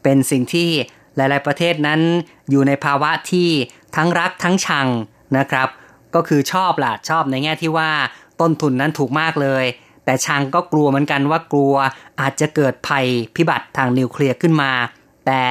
[0.03, 0.69] เป็นสิ่งที่
[1.17, 2.01] หลาย ๆ ประเทศนั้น
[2.51, 3.49] อยู่ในภาวะที่
[3.97, 4.89] ทั้งรักทั้งชัง
[5.39, 5.69] นะครับ
[6.15, 7.91] ก็คือชอบล่ะชอบในแง่ที่ว่า
[8.41, 9.65] ต้นทุนนั้นถูกมากเลย
[10.05, 11.75] แต่ชังก็กลัวเหมือนกันว่ากลัว
[12.21, 13.07] อาจจะเกิดภัย
[13.37, 14.73] พิบัติทางนิวเคลียร์ขึ้นมา
[15.27, 15.43] แต่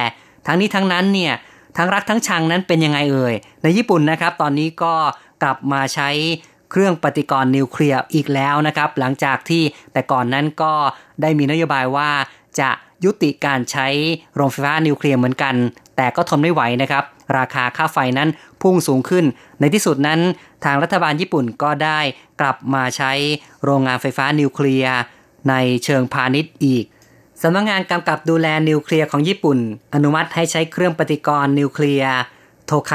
[0.46, 1.34] ทั้งนี้ทั้งนั้นเนี่ย
[1.76, 4.94] ทั้งรักทั้งชังนั้นเป็นยังไงเอ่ยในญี่ปุ่นนะครับ ตอนนี้ก็
[5.42, 6.10] กลับมาใช้
[6.70, 10.72] เครื่องปฏิกรณ์นิวเคลียร์อีกแล้วนะครับ หลังจากที่แต่ก่อนนั้นก็
[11.22, 12.10] ได้มีนโยบายว่า
[12.60, 12.70] จะ
[13.04, 13.88] ยุติการใช้
[14.34, 15.54] โรงไฟฟ้านิวเคลียร์เหมือนกัน
[15.96, 17.04] แต่ก็ทนไม่ไหวนะครับ
[17.38, 18.28] ราคาค่าไฟนั้น
[18.62, 19.24] พุ่งสูงขึ้น
[19.60, 20.20] ในที่สุดนั้น
[20.64, 22.00] ทางรัฐบาลญี่ปุ่นก็ได้
[22.40, 23.12] กลับมาใช้
[23.64, 24.96] โรงงานไฟฟ้านิวเคลียร์
[25.48, 25.54] ใน
[25.84, 26.84] เชิงพาณิชย์อีก
[27.42, 29.58] สำนักงงานกำกับดูแลนิวเคลียร์ของญี่ปุ่น
[29.94, 32.14] อนุมัติให้ใช้เครื่องปฏิกรณ์นิวเคลียร์
[32.66, 32.92] โทไค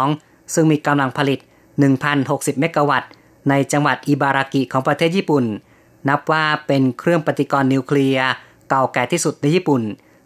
[0.00, 1.38] 2 ซึ่งมีกำลังผลิต
[2.00, 3.10] 1,060 เมกะวัตต์
[3.48, 5.44] ในจังหวัดอิบารากิของประเทศญี่ปุ่น
[6.08, 8.28] นับว่าเป็นเครื่องปฏิกรณ์นิวเคลียร์
[8.68, 9.82] เก่าแก่ที่สุดในญี่ปุ่น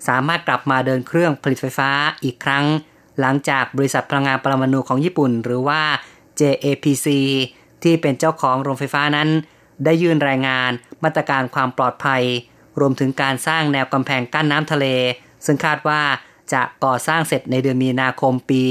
[0.09, 1.91] สามารถกลับมาเดินเครื่องผลิตไฟฟ้า
[2.25, 2.65] อีกครั้ง
[3.21, 5.83] หลังจากบริษัทพลังงานปรมาณูของญี่ปุ่น หรือว่า
[6.41, 7.07] JAPC
[7.83, 9.29] ที่เป็นเจ้าของโรงไฟฟ้านั้น
[9.85, 10.71] ได้ยื่นรายงาน
[11.05, 12.23] มาตรการความปลอดภัย
[12.81, 14.87] รวมถึงการสร้างแนวกำแพงกั้นน้ำทะเล
[15.45, 16.03] ซึ่งคาดว่า
[16.53, 18.65] จะก่อสร้างเสร็จในเดือนมีนาคมปี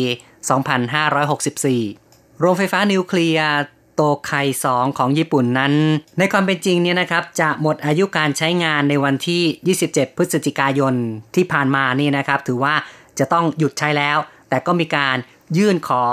[0.98, 3.50] 2564 โรงไฟฟ้านิวเคลียร์
[3.98, 4.32] โตไค
[4.66, 5.74] 2 ของญี่ปุ่นนั้น
[6.20, 10.94] ในความเป็นจริงเนี่ยนะครับ จะหมดอายุการใช้งานในวันที่ 27 พฤศจิกายน
[11.36, 12.76] ที่ผ่านมานี่นะครับ ถือว่า
[13.20, 14.18] จะต้องหยุดใช้แล้ว
[14.50, 15.16] แต่ก็มีการ
[15.58, 16.04] ยื่นขอ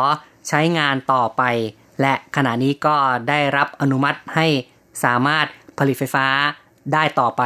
[0.49, 1.42] ใช้งานต่อไป
[2.01, 2.97] และขณะนี้ก็
[3.29, 4.47] ได้รับอนุมัติให้
[5.05, 5.47] สามารถ
[5.79, 6.27] ผลิตไฟฟ้า
[6.92, 7.42] ได้ต่อไป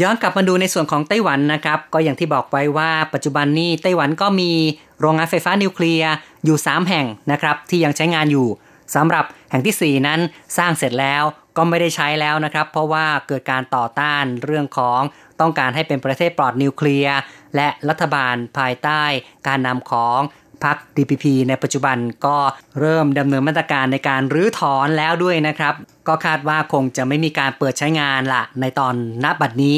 [0.00, 4.50] ย้อนกลับมาดูในส่วนของไต้หวันนะครับ ก็อย่างที่บอกไว้ว่าปัจจุบันนี้ไต้หวันก็มี
[5.00, 6.12] โรงงานไฟฟ้านิวเคลียร์
[6.44, 8.48] อยู่ 3 แห่งนะครับที่ยังใช้งานอยู่
[8.94, 10.20] สำหรับแห่งที่ 4 นั้น
[10.58, 11.22] สร้างเสร็จแล้ว
[11.56, 15.00] ก็ไม่ได้ใช้แล้วนะครับ เพราะว่าเกิดการต่อต้านเรื่องของ
[15.40, 17.18] ต้องการให้เป็นประเทศปลอดนิวเคลียร์
[17.56, 19.02] และรัฐบาลภายใต้
[19.46, 20.20] การนำของ
[20.64, 22.36] พรรค DPP ในปัจจุบันก็
[22.80, 25.74] เริ่มดำเนินมาตรการในการรื้อถอนแล้วด้วยนะครับ
[26.08, 28.94] ก็คาดว่าคงจะไม่มีการเปิดใช้งานละในตอน
[29.24, 29.76] ณบัดนี้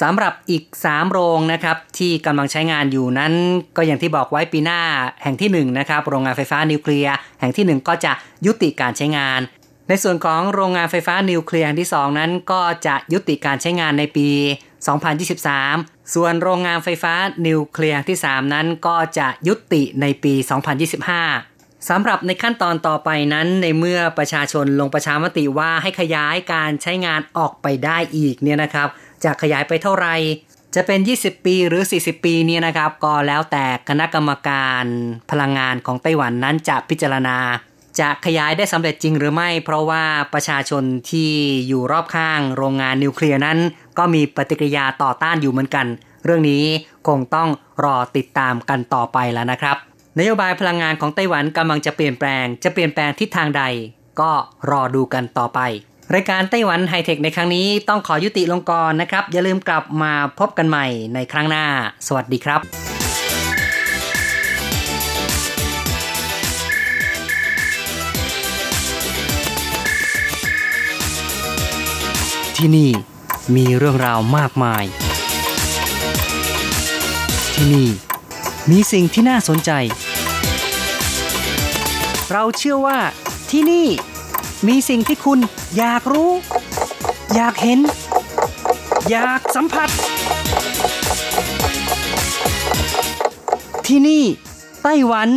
[0.00, 3.32] สำหรับอีก 3 โรงนะครับที่กำลังใช้งานอยู่นั้น
[3.76, 4.80] ก็อย่างที่บอกไว้ปีหน้า
[5.22, 8.12] แห่งที่1นะครับโรงงานไฟฟ้านิวเคลียร์แห่งที่ 1 ก็จะ
[8.46, 9.40] ยุติการใช้งาน
[9.88, 14.28] ในส่วนของโรงงานไฟฟ้านิวเคลียร์แห่งที่ 2 นั้น ก็จะยุติการใช้งานในปี
[15.20, 17.14] 2023 ส่วนโรงงานไฟฟ้า
[17.46, 20.34] นิวเคลียร์ที่ 3 นั้นก็จะยุติในปี
[21.10, 28.88] 2025สำหรับในขั้นตอนต่อไปนั้นในเมื่อประชาชนลงประชามติว่าให้ขยายการใช้งานออกไปได้อีกเนี่ยนะครับ
[29.24, 30.14] จะขยายไปเท่าไหร่
[30.74, 34.84] จะเป็น 20 ปีหรือ 40 ปีเนี่ยนะครับ ก็แล้วแต่คณะกรรมการ
[35.30, 37.38] พลังงานของไต้หวันนั้นจะพิจารณา
[38.00, 41.30] จะขยายได้สำเร็จจริงหรือไม่ เพราะว่าประชาชนที่
[41.68, 43.58] อยู่รอบข้างโรงงานนิวเคลียร์นั้น
[43.98, 45.86] ก็มีปฏิกิริยาต่อต้านอยู่เหมือนกัน
[46.24, 46.64] เรื่องนี้
[47.08, 47.48] คงต้อง
[47.84, 49.76] รอติดตามกันต่อไปแล้วนะครับ
[50.18, 53.62] นโยบายพลังงานของไต้หวันกำลังจะเปลี่ยนแปลง จะเปลี่ยนแปลงทิศทางใด
[54.20, 54.30] ก็
[54.70, 55.60] รอดูกันต่อไป
[56.16, 61.64] รายการไต้หวันไฮเทคในครั้งนี้ต้องขอยุติลงก่อนนะครับ อย่าลืมกลับมาพบกันใหม่ในครั้งหน้า
[62.06, 62.60] สวัสดีครับ
[72.56, 72.90] ที่นี่
[73.56, 74.84] มีเรื่องราวมากมาย
[77.54, 77.88] ที่นี่
[78.70, 79.70] มีสิ่งที่น่าสนใจ
[82.32, 82.98] เราเชื่อว่า
[83.50, 83.86] ที่นี่
[84.68, 85.38] มีสิ่งที่คุณ
[85.78, 86.30] อยากรู้
[87.34, 87.80] อยากเห็น
[89.10, 89.88] อยากสัมผัส
[93.86, 94.22] ที่นี่
[94.82, 95.28] ไต้หวัน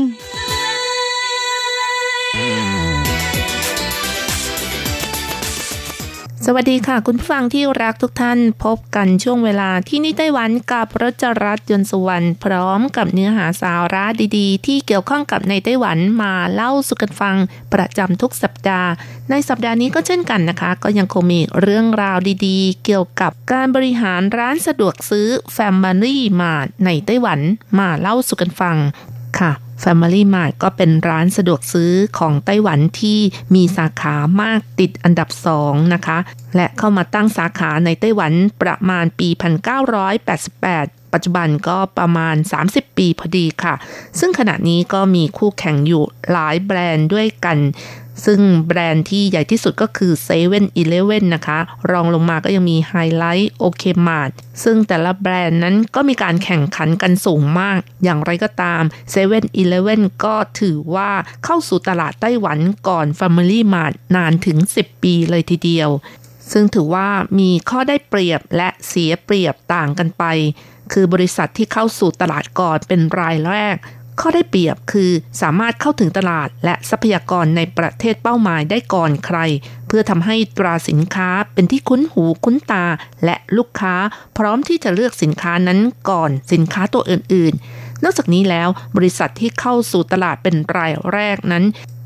[6.47, 14.03] สวัสดีค่ะ คุณผู้ฟังที่รักทุกท่านพบกันช่วงเวลาที่นี่ไต้หวันกับรจรัสยนต์สุวรรณพร้อมกับเนื้อหาสาระ
[14.37, 17.35] ดีๆ ที่เกี่ยวข้องกับในไต้หวันมาเล่าสู่กันฟัง
[17.73, 18.89] ประจำทุกสัปดาห์
[19.29, 27.39] ในสัปดาห์นี้ก็เช่นกันนะคะ ก็ยังคงมีเรื่องราวดีๆ เกี่ยวกับการบริหารร้านสะดวกซื้อ Family Mart ในไต้หวัน
[27.79, 28.77] มาเล่าสู่กันฟัง
[29.39, 33.19] ค่ะ Family Mart ก็เป็นร้านสะดวกซื้อของไต้หวันที่
[33.55, 36.17] มีสาขามากติดอันดับสองนะคะ
[36.55, 39.29] และเข้ามาตั้งสาขาในไต้หวันประมาณปี
[40.21, 42.35] 1988 ปัจจุบันก็ประมาณ
[42.67, 43.75] 30 ปีพอดีค่ะ
[44.19, 47.57] ซึ่งขณะนี้ก็มีคู่แข่งอยู่หลายแบรนด์ด้วยกัน
[48.25, 51.59] ซึ่งแบรนด์ที่ใหญ่ที่สุดก็คือ7 e เ e ่ e อนะคะ
[51.91, 54.29] รองลงมาก็ยังมี Hi-Life OK Mart
[54.63, 59.39] ซึ่งแต่ละแบรนด์นั้นก็มีการแข่งขันกันสูงมาก อย่างไรก็ตาม7 e เ e ่
[59.99, 61.11] e ก็ถือว่า
[61.45, 65.89] เข้าสู่ตลาดไต้หวันก่อน Family Mart นานถึง 10 ปีเลยทีเดียว
[66.51, 70.23] ซึ่งถือว่ามีข้อได้เปรียบและเสียเปรียบต่างกันไป
[70.93, 73.75] คือบริษัทที่เข้าสู่ตลาดก่อนเป็นรายแรก
[74.19, 79.39] ข้อได้เปรียบคือสามารถเข้าถึงตลาดและทรัพยากรในประเทศเป้าหมายได้ก่อนใคร
[79.87, 82.85] เพื่อทำให้ตราสินค้าเป็นที่คุ้นหูคุ้นตา
[83.25, 83.95] และลูกค้า
[84.37, 91.63] พร้อมที่จะเลือกสินค้านั้นก่อนสินค้าตัวอื่น ๆ นอกจากนี้แล้วบริษัทที่เข้าสู่ตลาดเป็นรายแรกนั้น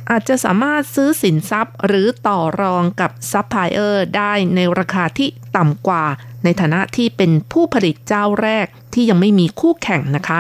[0.10, 6.06] อาจจะสามารถซื้อสินทรัพย์หรือต่อรองกับซัพพลายเออร์ได้ในราคาที่ต่ำกว่า
[6.44, 10.40] ในฐานะที่เป็นผู้ผลิตเจ้าแรกที่ยังไม่มีคู่แข่งนะคะ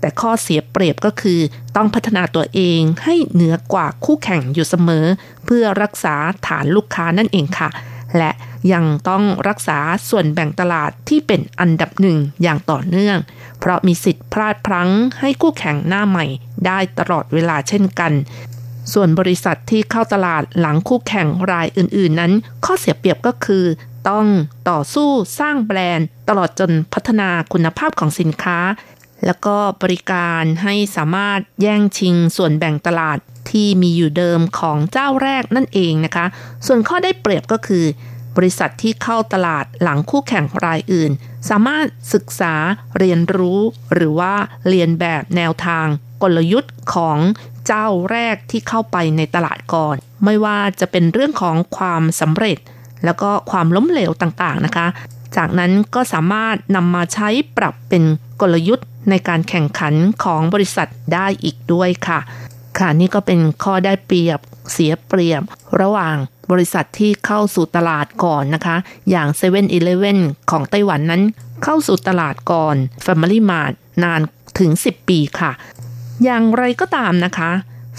[0.00, 1.40] แต่ข้อเสียเปรียบก็คือ
[1.76, 5.06] ต้องพัฒนาตัวเองให้เหนือกว่าคู่แข่งอยู่เสมอ
[5.44, 6.14] เพื่อรักษา
[6.46, 7.70] ฐานลูกค้านั่นเองค่ะ
[8.18, 8.30] และ
[8.72, 13.18] ยังต้องรักษาส่วนแบ่งตลาดที่เป็นอันดับหนึ่งอย่างต่อเนื่อง
[13.60, 16.26] เพราะมีสิทธิ์พลาดพลั้งให้คู่แข่งหน้าใหม่
[16.66, 18.12] ได้ตลอดเวลาเช่นกัน
[18.92, 22.32] ส่วนบริษัทที่เข้าตลาดหลังคู่แข่งรายอื่น ๆ นั้น
[22.64, 23.64] ข้อเสียเปรียบก็คือ
[24.08, 24.26] ต้อง
[24.70, 28.58] ต่อสู้สร้างแบรนด์ ตลอดจนพัฒนาคุณภาพของสินค้า
[29.26, 33.18] แล้วก็บริการให้สามารถแย่งชิงส่วนแบ่งตลาด
[33.50, 36.26] ที่มีอยู่เดิมของเจ้าแรกนั่นเองนะคะ
[36.66, 37.84] ส่วนข้อได้เปรียบก็คือ
[38.36, 41.10] บริษัทที่เข้าตลาดหลังคู่แข่งรายอื่น
[41.48, 42.54] สามารถศึกษา
[42.98, 43.60] เรียนรู้
[43.94, 44.34] หรือว่า
[44.68, 45.86] เรียนแบบแนวทาง
[46.22, 47.18] กลยุทธ์ของ
[47.66, 52.58] เจ้าแรกที่เข้าไปในตลาดก่อน ไม่ว่าจะเป็นเรื่องของความสำเร็จ
[53.04, 54.86] แล้วก็ความล้มเหลวต่างๆนะคะ
[55.36, 58.02] จากนั้นก็สามารถนำมาใช้ปรับเป็น
[58.40, 62.20] กลยุทธ์ ในการแข่งขันของบริษัทได้อีกด้วยค่ะ
[62.78, 64.40] ค่ะนี่ก็เป็นข้อได้เปรียบ
[64.72, 65.42] เสียเปรียบ
[65.80, 66.16] ระหว่าง
[66.50, 68.76] บริษัทที่เข้าสู่ตลาดก่อนนะคะ
[69.10, 69.62] อย่าง7 e เ e ่
[69.94, 70.18] e อ
[70.50, 71.22] ของไต้หวันนั้น
[71.64, 73.72] เข้าสู่ตลาดก่อน Family Mart
[74.04, 74.20] นาน
[74.58, 75.52] ถึง 10 ปีค่ะ
[76.24, 77.50] อย่างไรก็ตามนะคะ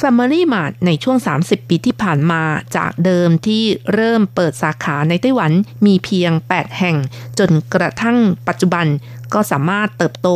[0.01, 2.43] Family Mart ในช่วง 30 ปีที่ผ่านมา
[2.77, 5.51] จากเดิมที่เริ่มเปิดสาขาในไต้หวัน
[5.85, 6.97] มีเพียง 8 แห่ง
[7.39, 8.85] จนกระทั่งปัจจุบัน
[9.33, 10.29] ก็สามารถเติบโต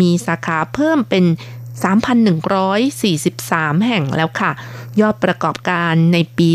[0.00, 1.24] มีสาขาเพิ่มเป็น
[1.80, 4.50] 3,143 แห่งแล้วค่ะ
[5.00, 6.50] ยอดประกอบการในปี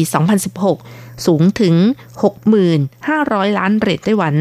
[0.60, 1.76] 2016 สูงถึง
[2.86, 4.36] 6,500 ล้านเหรียญไต้หวัน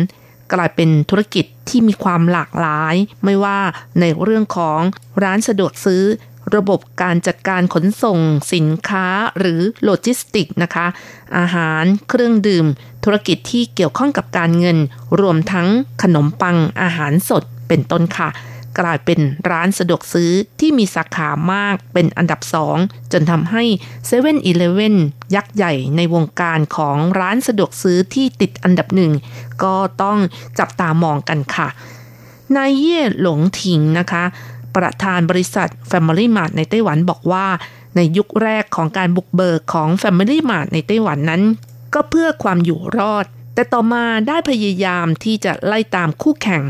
[0.53, 3.59] กลายเป็นธุรกิจที่มีความหลากหลาย ไม่ว่า
[4.01, 4.81] ในเรื่องของ
[5.23, 6.03] ร้านสะดวกซื้อ
[6.55, 8.19] ระบบการจัดการขนส่ง
[8.55, 9.07] สินค้า
[9.39, 10.87] หรือโลจิสติกนะคะ
[11.39, 12.67] อาหารเครื่องดื่ม
[13.05, 14.79] ธุรกิจที่เกี่ยวข้องกับการเงิน
[15.21, 15.69] รวมทั้ง
[16.03, 18.29] ขนมปังอาหารสดเป็นต้นค่ะ
[18.79, 19.20] กลายเป็น
[19.51, 22.77] ร้านสะดวกซื้อที่มีสาขามากเป็นอันดับสอง
[23.12, 24.95] จนทำให้7 e เ e ่ e
[25.33, 29.12] อยักษ์ใหญ่ในวงการของร้านสะดวกซื้อที่ติดอันดับหนึ่ง
[29.62, 30.18] ก็ต้อง
[30.59, 31.68] จับตามองกันค่ะ
[32.57, 34.25] นายเย่หลงถิงนะคะ
[34.77, 37.47] ประธานบริษัท Family Mart ในไต้หวันบอกว่า
[37.97, 41.43] ในยุคแรกของการบุกเบิกของ Family Mart ในไต้หวันนั้น
[41.95, 43.24] ก็เพื่อความอยู่รอด
[43.55, 46.62] แต่ต่อมาได้พยายามที่จะไล่ตามคู่แข่ง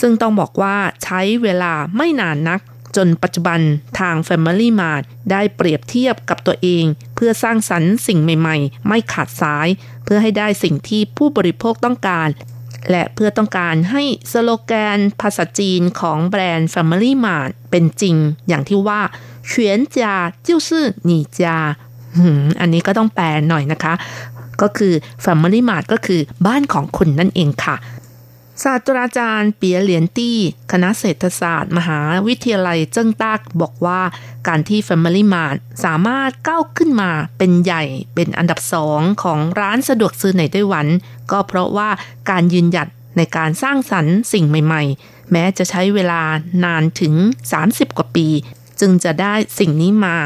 [0.00, 2.60] ซึ่งต้องบอกว่าใช้เวลาไม่นานนัก
[2.96, 3.60] จนปัจจุบัน
[3.98, 6.84] ทาง Family Mart ได้เปรียบเทียบกับตัวเอง
[7.14, 9.68] เพื่อสร้างสรรค์สิ่งใหม่ ๆ ไม่ขาดสาย
[10.04, 12.28] เพื่อให้ได้สิ่งที่ผู้บริโภคต้องการ
[12.90, 14.02] และเพื่อต้องการให้
[14.32, 18.16] สโลแกนภาษาจีนของแบรนด์ Family Mart เป็นจริง
[18.48, 19.00] อย่างที่ว่า
[19.46, 20.14] เฉียนจา
[20.46, 21.56] จิ้วซื่อหนีจา
[22.60, 23.94] อันนี้ก็ต้องแปลหน่อยนะคะ
[24.62, 24.92] ก็คือ
[25.24, 27.76] Family Mart ก็คือบ้านของคุณนั่นเองค่ะ
[28.64, 30.38] ศาสตราจารย์เปียเหลียนตี้
[30.72, 34.00] คณะเศรษฐศาสตร์ มหาวิทยาลัยเจิ้งตากบอกว่า
[34.48, 37.82] การที่ Family Mart สามารถก้าวขึ้นมาเป็นใหญ่
[38.14, 40.86] เป็นอันดับสองของร้านสะดวกซื้อในไต้หวัน
[41.30, 41.88] ก็เพราะว่า
[42.30, 46.22] การยืนหยัดในการสร้างสรรค์สิ่งใหม่ ๆ แม้จะใช้เวลา
[46.64, 47.14] นานถึง
[47.56, 48.26] 30 กว่าปี
[48.80, 50.16] จึงจะได้สิ่งนี้มา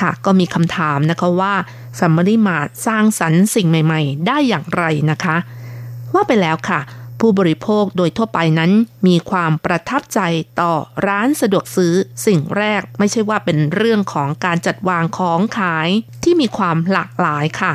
[0.00, 1.54] ค่ะ ก็มีคำถามนะคะว่า
[1.98, 5.36] Family Mart สร้างสรรค์สิ่งใหม่ ๆ ได้อย่างไรนะคะ
[6.14, 6.80] ว่าไปแล้วค่ะ
[7.22, 8.72] ผู้บริโภคโดยทั่วไปนั้น
[9.06, 10.20] มีความประทับใจ
[10.60, 10.72] ต่อ
[11.06, 11.94] ร้านสะดวกซื้อ
[12.26, 15.88] สิ่งแรกไม่ใช่ว่าเป็นเรื่องของการจัดวางของขาย
[16.22, 17.72] ที่มีความหลากหลายค่ะ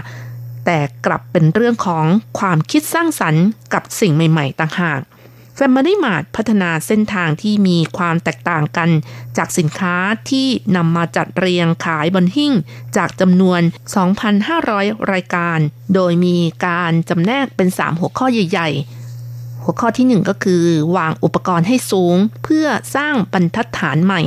[0.65, 2.05] แต่กลับเป็นเรื่องของ
[2.39, 5.01] ความคิดสร้างสรรค์กับสิ่งใหม่ ๆ ต่างหาก
[5.57, 8.89] Family Mart พัฒนาเส้นทางที่มีความแตกต่างกัน
[9.37, 9.95] จากสินค้า
[10.29, 12.53] ที่นำมาจัดเรียงขายบนหิ้ง
[12.97, 13.61] จากจำนวน
[14.35, 15.59] 2,500 รายการ
[15.93, 16.37] โดยมี
[16.67, 18.96] การจำแนกเป็น 3 หัวข้อใหญ่ๆ
[19.69, 20.63] หัวข้อที่ 1 ก็คือ
[20.97, 24.21] วางอุปกรณ์ให้สูง เพื่อสร้างบรรทัดฐานใหม่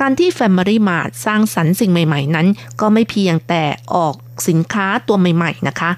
[0.00, 2.46] การที่ Family Mart สร้างสรรค์สิ่งใหม่ ๆ นั้น
[2.80, 3.64] ก็ไม่เพียงแต่
[3.94, 4.14] ออก
[4.48, 5.90] สินค้าตัวใหม่ ๆ นะคะ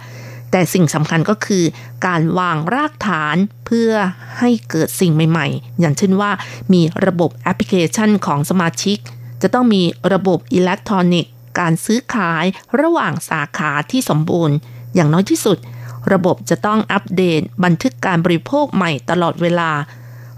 [0.50, 1.64] แต่สิ่งสำคัญก็คือ
[2.06, 3.90] การวางรากฐานเพื่อ
[4.38, 6.30] ให้เกิดสิ่งใหม่ ๆ อย่างเช่นว่า
[6.72, 8.98] มีระบบแอปพลิเคชันของสมาชิก
[9.42, 12.44] จะต้องมีระบบอิเล็กทรอนิกส์การซื้อขาย
[12.80, 14.56] ระหว่างสาขาที่สมบูรณ์
[14.94, 15.58] อย่างน้อยที่สุด
[16.12, 19.70] ระบบจะต้องอัปเดต บันทึกการบริโภคใหม่ตลอดเวลา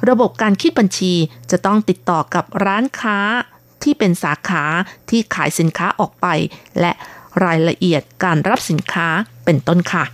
[0.09, 1.15] ระบบการคิดบัญชี
[1.51, 3.19] จะต้องติดต่อกับร้านค้า
[3.83, 4.65] ที่เป็นสาขา
[5.11, 6.27] ที่ขายสินค้าออกไป
[6.81, 6.93] และ
[7.45, 9.09] รายละเอียดการรับสินค้า
[9.45, 10.05] เป็นต้นค่ะ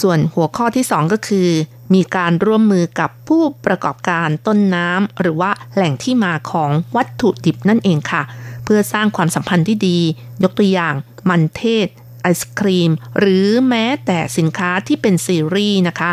[0.00, 1.48] ส่วนหัวข้อที่ 2 ก็คือ
[1.94, 8.22] มีการร่วมมือกับผู้ประกอบการต้นน้ำหรือว่าแหล่งที่มาของวัตถุดิบนั่นเองค่ะ
[8.64, 9.98] เพื่อสร้างความสัมพันธ์ที่ดี
[10.42, 10.94] ยกตัวอย่าง
[11.28, 11.86] มันเทศ
[12.22, 16.10] ไอศครีม หรือแม้แต่สินค้าที่เป็นซีรีส์นะคะ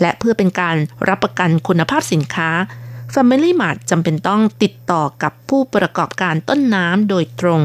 [0.00, 0.76] และเพื่อเป็นการ
[1.08, 2.50] รับประกันคุณภาพสินค้า
[3.14, 7.60] Family Mart จำเป็นต้องติดต่อกับผู้ประกอบการต้นน้ำโดยตรง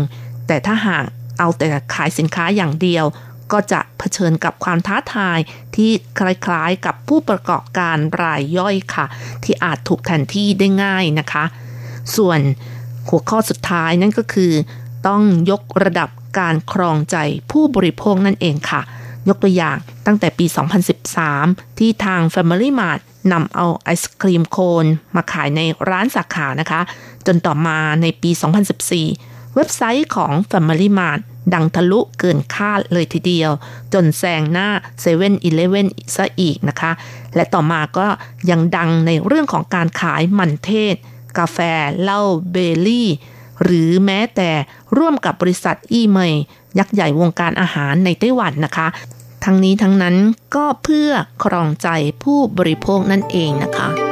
[0.48, 1.04] แต่ถ้าหาก
[1.40, 3.06] เอาแต่ขายสินค้าอย่างเดียว
[3.52, 5.40] ก็จะเผชิญกับความท้าทาย
[5.76, 9.06] ที่คล้ายๆกับผู้ประกอบการรายย่อยค่ะ
[9.44, 11.44] ที่อาจถูกแทนที่ได้ง่ายนะคะ
[12.16, 12.40] ส่วน
[13.10, 14.54] หัวข้อสุดท้ายนั่นก็คือ
[15.08, 15.22] ต้อง
[15.52, 17.18] ยกระดับการครองใจ
[17.52, 18.82] ผู้บริโภคนั่นเองค่ะ
[19.28, 20.46] ยกตัวอย่างตั้งแต่ปี
[21.12, 23.00] 2013 ที่ทาง Family Mart
[23.32, 24.86] นำเอาไอศครีมโคน
[25.16, 26.82] มาขายในร้านสาขานะคะ
[27.28, 28.32] จนต่อมาในปี
[28.94, 31.20] 2014 เว็บไซต์ของ Family Mart
[31.54, 33.52] ดังทะลุเกินคาดเลยทีเดียว
[33.94, 35.34] จนแซงหน้า7 e เ e ่ e
[35.76, 35.80] อ
[36.16, 36.92] ซะอีกนะคะ
[37.36, 38.08] และต่อมาก็
[38.50, 40.96] ยังดังในเรื่องของการขายมันเทศ
[41.38, 41.58] กาแฟ
[42.02, 42.22] เหล้า
[42.52, 43.10] เบลลี่
[43.64, 44.52] หรือแม้แต่
[44.98, 46.44] ร่วมกับบริษัทอีเมย์
[46.80, 48.88] ยักษ์ใหญ่วงการอาหารในไต้หวันนะคะ
[49.46, 50.16] ทั้งนี้ทั้งนั้น
[50.56, 51.10] ก็เพื่อ
[51.44, 51.88] ครองใจ
[52.24, 54.09] ผู้บริโภคนั่นเองนะคะ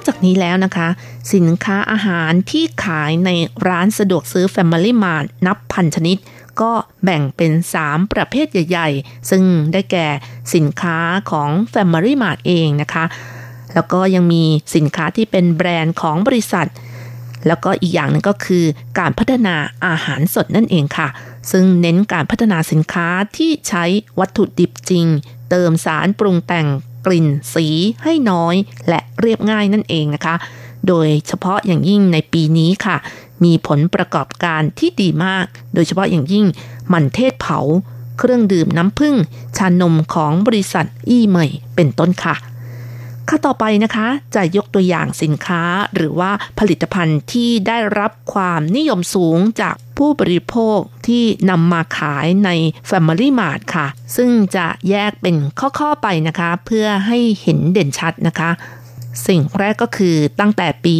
[0.00, 0.88] อกจากนี้แล้วนะคะ
[1.34, 3.30] สินค้าอาหารที่ขายใน
[3.68, 6.16] ร้านสะดวกซื้อ Family Mart นับพันชนิด
[6.60, 6.72] ก็
[7.04, 9.42] แบ่งเป็น 3 ประเภทใหญ่ ๆ ซึ่ง
[9.72, 10.06] ได้แก่
[10.54, 10.98] สินค้า
[11.30, 13.04] ของ Family Mart เองนะคะ
[13.74, 14.44] แล้วก็ยังมี
[14.74, 16.68] สินค้าที่เป็นแบรนด์ของบริษัท
[17.46, 18.64] แล้วก็อีกอย่างหนึ่งก็คือ
[18.98, 21.08] การพัฒนาอาหารสดนั่นเองค่ะ
[21.50, 23.84] ซึ่งเน้นการพัฒนาสินค้าที่ใช้
[24.18, 25.06] วัตถุดิบจริง
[25.50, 26.66] เติมสารปรุงแต่ง
[27.06, 27.66] กลิ่นสี
[28.04, 28.54] ให้น้อย
[28.88, 30.34] และเรียบง่ายนั่นเองนะคะ
[30.88, 32.96] โดยเฉพาะอย่างยิ่งในปีนี้ค่ะ
[33.44, 35.44] มีผลประกอบการที่ดีมาก
[35.74, 36.46] โดยเฉพาะอย่างยิ่ง
[36.92, 37.58] มันเทศเผา
[38.18, 39.16] เครื่องดื่มน้ำผึ้ง
[39.56, 42.34] ชานมของบริษัทอี้เมยเป็นต้นค่ะ
[43.28, 45.62] ข้าต่อไปนะคะจะยกตัวอย่างสินค้า
[45.94, 49.74] หรือว่าผลิตภัณฑ์ที่ได้รับความนิยมสูงจาก
[50.04, 52.50] ผู้บริโภคที่นำมาขายใน
[52.90, 53.86] Family Mart ค่ะ
[54.16, 58.50] ซึ่งจะแยกเป็นข้อๆไปนะคะ เพื่อให้เห็นเด่นชัดนะคะ
[59.26, 60.96] สิ่งแรกก็คือตั้งแต่ปี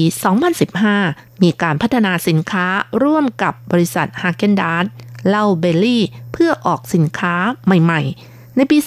[0.71, 2.67] 2015 มีการพัฒนาสินค้า
[3.03, 4.91] ร่วมกับบริษัท Häagen-Dazs
[5.29, 7.35] เล่าเบลลี่เพื่อออกสินค้า
[7.65, 8.79] ใหม่ๆ ในปี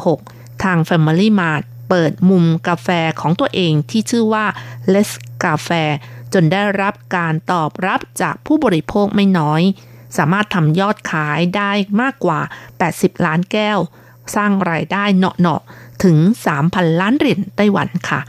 [0.00, 2.88] 2016 ทาง Family Mart เปิดมุมกาแฟ
[3.20, 4.46] ของตัวเองที่ชื่อว่า
[4.92, 5.10] Let's
[5.44, 5.70] Café
[6.34, 9.62] จนได้รับการตอบรับจากผู้บริโภคไม่น้อย
[10.16, 12.40] สามารถทำยอดขายได้มากกว่า
[12.82, 13.78] 80 ล้านแก้ว
[14.34, 16.16] สร้างรายได้เนาะๆถึง
[16.58, 18.20] 3,000 ล้านเหรียญไต้หวันค่ะ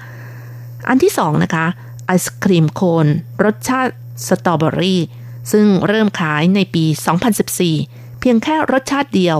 [0.87, 1.65] อันที่สองนะคะ
[2.05, 3.07] ไอศครีมโคน
[3.43, 3.93] รสชาติ
[4.27, 5.01] สตรอเบอรี่
[5.51, 6.85] ซึ่งเริ่มขายในปี
[7.53, 9.37] 2014 เพียงแค่รสชาติเดียว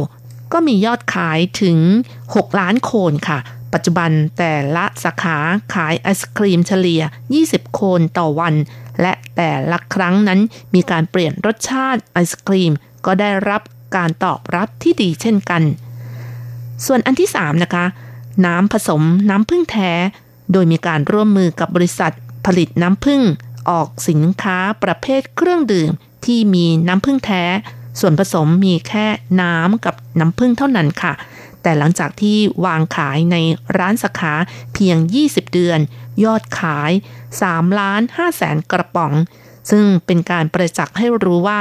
[0.54, 1.78] ก็มียอดขายถึง
[2.22, 3.40] 6 ล้านโคนค่ะ
[3.74, 5.38] ปัจจุบันแต่ละสาขา
[5.74, 7.02] ขายไอศครีมเฉลี่ย
[7.38, 8.56] 20 โคนต่อวัน
[9.02, 10.40] และแต่ละครั้งนั้น
[10.76, 12.72] มีการเปลี่ยนรสชาติไอศครีม
[13.06, 13.62] ก็ได้รับ
[13.96, 15.64] การตอบรับที่ดีเช่นกัน
[16.86, 17.86] ส่วนอันที่ 3 นะคะ
[18.46, 19.92] น้ำผสมน้ำผึ้งแท้
[20.52, 22.14] โดยมีการร่วมมือกับบริษัท
[22.46, 23.22] ผลิตน้ำผึ้ง
[23.70, 25.92] ออกสินค้าประเภทเครื่องดื่ม
[26.26, 27.44] ที่มีน้ำผึ้งแท้
[28.00, 29.08] ส่วนผสมมีแค่
[29.42, 31.14] น้ำกับน้ำผึ้งเท่านั้นค่ะ
[31.64, 33.36] แต่หลังจากที่วางขายใน
[33.78, 34.34] ร้านสาขา
[34.74, 35.80] เพียง 20 เดือน
[36.24, 36.92] ยอดขาย
[37.36, 39.14] 3ล้าน5แสนกระป๋อง
[39.72, 41.60] ซึ่งเป็นการประจักษ์ให้รู้ว่า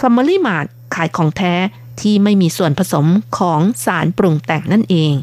[0.00, 1.54] Family Mart ขายของแท้
[2.00, 3.06] ที่ไม่มีส่วนผสม
[3.38, 5.14] ของสารปรุงแต่งนั่นเอง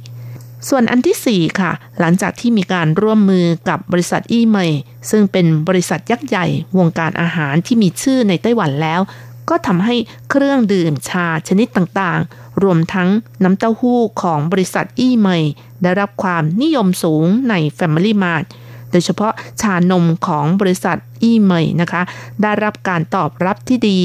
[0.69, 6.45] ส่วนอันที่ 4 ค่ะ หลังจากที่มีการร่วมมือกับบริษัทอีเมย์ซึ่งเป็นบริษัทยักษ์ใหญ่
[6.77, 9.01] วงการอาหารที่มีชื่อในไต้หวันแล้ว
[9.49, 9.95] ก็ทำให้
[10.29, 13.09] เครื่องดื่มชาชนิดต่างๆ รวมทั้ง
[13.43, 15.43] น้ำเต้าหู้ของบริษัทอี้เมย
[15.83, 18.45] ได้รับความนิยมสูงใน Family Mart
[18.91, 22.01] โดยเฉพาะชานมของบริษัทอี้เมยนะคะ
[22.41, 23.99] ได้รับการตอบรับที่ดี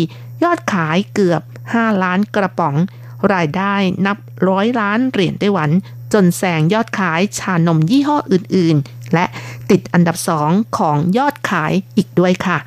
[0.45, 2.75] ยอดขายเกือบ 5 ล้านกระป๋อง
[3.35, 3.75] รายได้
[4.07, 4.17] นับ
[4.49, 5.71] ร้อยล้านเหรียญไต้หวัน
[6.13, 9.27] จนแซงยอดขายชานมยี่ห้ออื่นๆ และ
[9.71, 12.59] ติดอันดับสองของยอดขายอีกด้วยค่ะ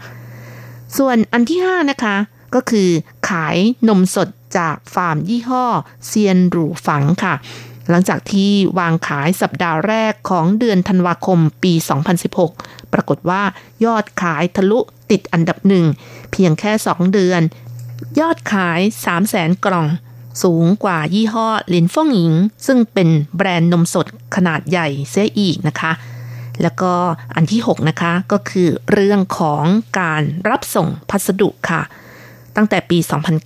[0.97, 2.15] ส่วนอันที่ 5 นะคะ
[2.55, 2.89] ก็คือ
[3.29, 5.65] ขายนมสดจากฟาร์มยี่ห้อ
[6.07, 7.35] เซียนหรูฝังค่ะ
[7.89, 11.73] หลังจากที่วางขายสัปดาห์แรกของเดือนธันวาคมปี
[12.33, 13.43] 2016 ปรากฏว่า
[13.85, 14.79] ยอดขายทะลุ
[15.11, 15.85] ติดอันดับหนึ่ง
[16.31, 17.41] เพียงแค่ 2 เดือน
[18.19, 19.87] ยอดขาย 3 0 0แสนกล่อง
[20.43, 22.33] สูงกว่ายี่ห้อลินฟ่งหญิง
[22.65, 25.91] ซึ่งเป็นแบรนด์นมสดขนาดใหญ่เสียอีกนะคะ
[26.61, 26.93] แล้วก็
[27.35, 29.63] อันที่ 6 นะคะก็คือเรื่องของ
[29.99, 31.81] การรับส่งพัสดุค่ะ
[32.55, 32.97] ตั้งแต่ปี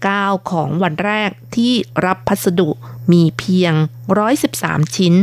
[0.01, 1.73] 2009 ของวันแรกที่
[2.05, 2.69] รับพัสดุ
[3.11, 3.73] มีเพียง
[4.35, 5.13] 113 ชิ้น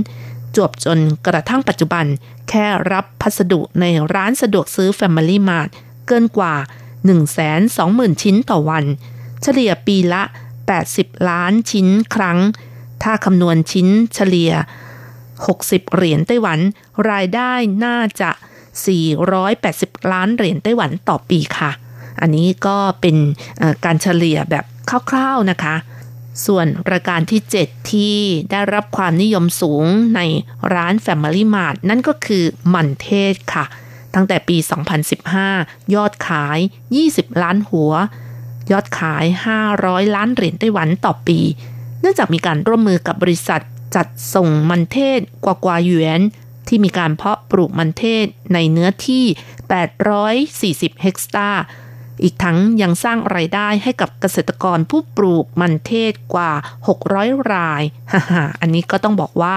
[0.54, 2.04] จวบจนกระทั่งปัจจุบัน
[2.48, 5.70] แค่รับพัสดุในร้านสะดวกซื้อ Family Mart
[6.06, 6.54] เกินกว่า
[7.38, 8.84] 120,000 ชิ้นต่อวัน
[9.42, 10.22] เฉลี่ยปีละ
[10.76, 12.38] 80 ล้านชิ้นครั้ง
[13.02, 14.52] ถ้าคำนวณชิ้นเฉลี่ย
[15.24, 16.58] 60 เหรียญไต้หวัน
[17.10, 17.52] รายได้
[17.84, 18.30] น่าจะ
[19.20, 21.70] 480 ล้านเหรียญไต้หวันต่อปีค่ะ
[22.20, 23.16] อันนี้ก็เป็น
[23.84, 24.64] การเฉลี่ยแบบ
[25.10, 25.76] คร่าวๆนะคะ
[26.46, 28.16] ส่วนรายการที่ 7 ที่
[28.50, 29.84] ได้รับความนิยมสูง
[30.16, 30.20] ใน
[30.74, 32.44] ร้าน Family Mart นั่นก็คือ
[32.74, 33.64] มันเทศค่ะ
[34.14, 34.56] ตั้งแต่ปี
[35.26, 36.58] 2015 ยอดขาย
[36.98, 37.92] 20 ล้านหัว
[38.72, 39.24] ยอดขาย
[39.66, 41.38] 500 ล้านเหรียญไต้หวันต่อปี
[42.00, 43.62] เนื่องจากมีการร่วมมือกับบริษัท
[43.96, 46.20] จัดส่งมันเทศกว่ากว่าหยวน
[46.68, 49.24] ที่มีการเพาะปลูกมันเทศในเนื้อที่
[50.92, 51.62] 840 เฮกตาร์
[52.22, 56.52] อีกทั้งยังสร้างไรายได้ให้กับเกษตรกรผู้ปลูกมันเทศกว่า
[57.02, 57.82] 600 ราย
[58.60, 59.54] อันนี้ก็ต้องบอกว่า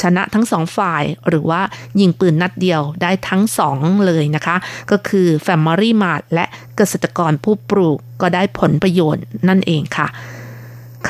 [0.00, 1.60] ชนะทั้งสองฝ่ายหรือว่า
[2.00, 4.56] ยิงปืนนัดเดียวได้ทั้งสองเลยนะคะ
[4.90, 6.44] ก็คือ Family Mart และ
[6.76, 10.08] เกษตรกรผู้ปลูกก็ได้ผลประโยชน์นั่นเองค่ะ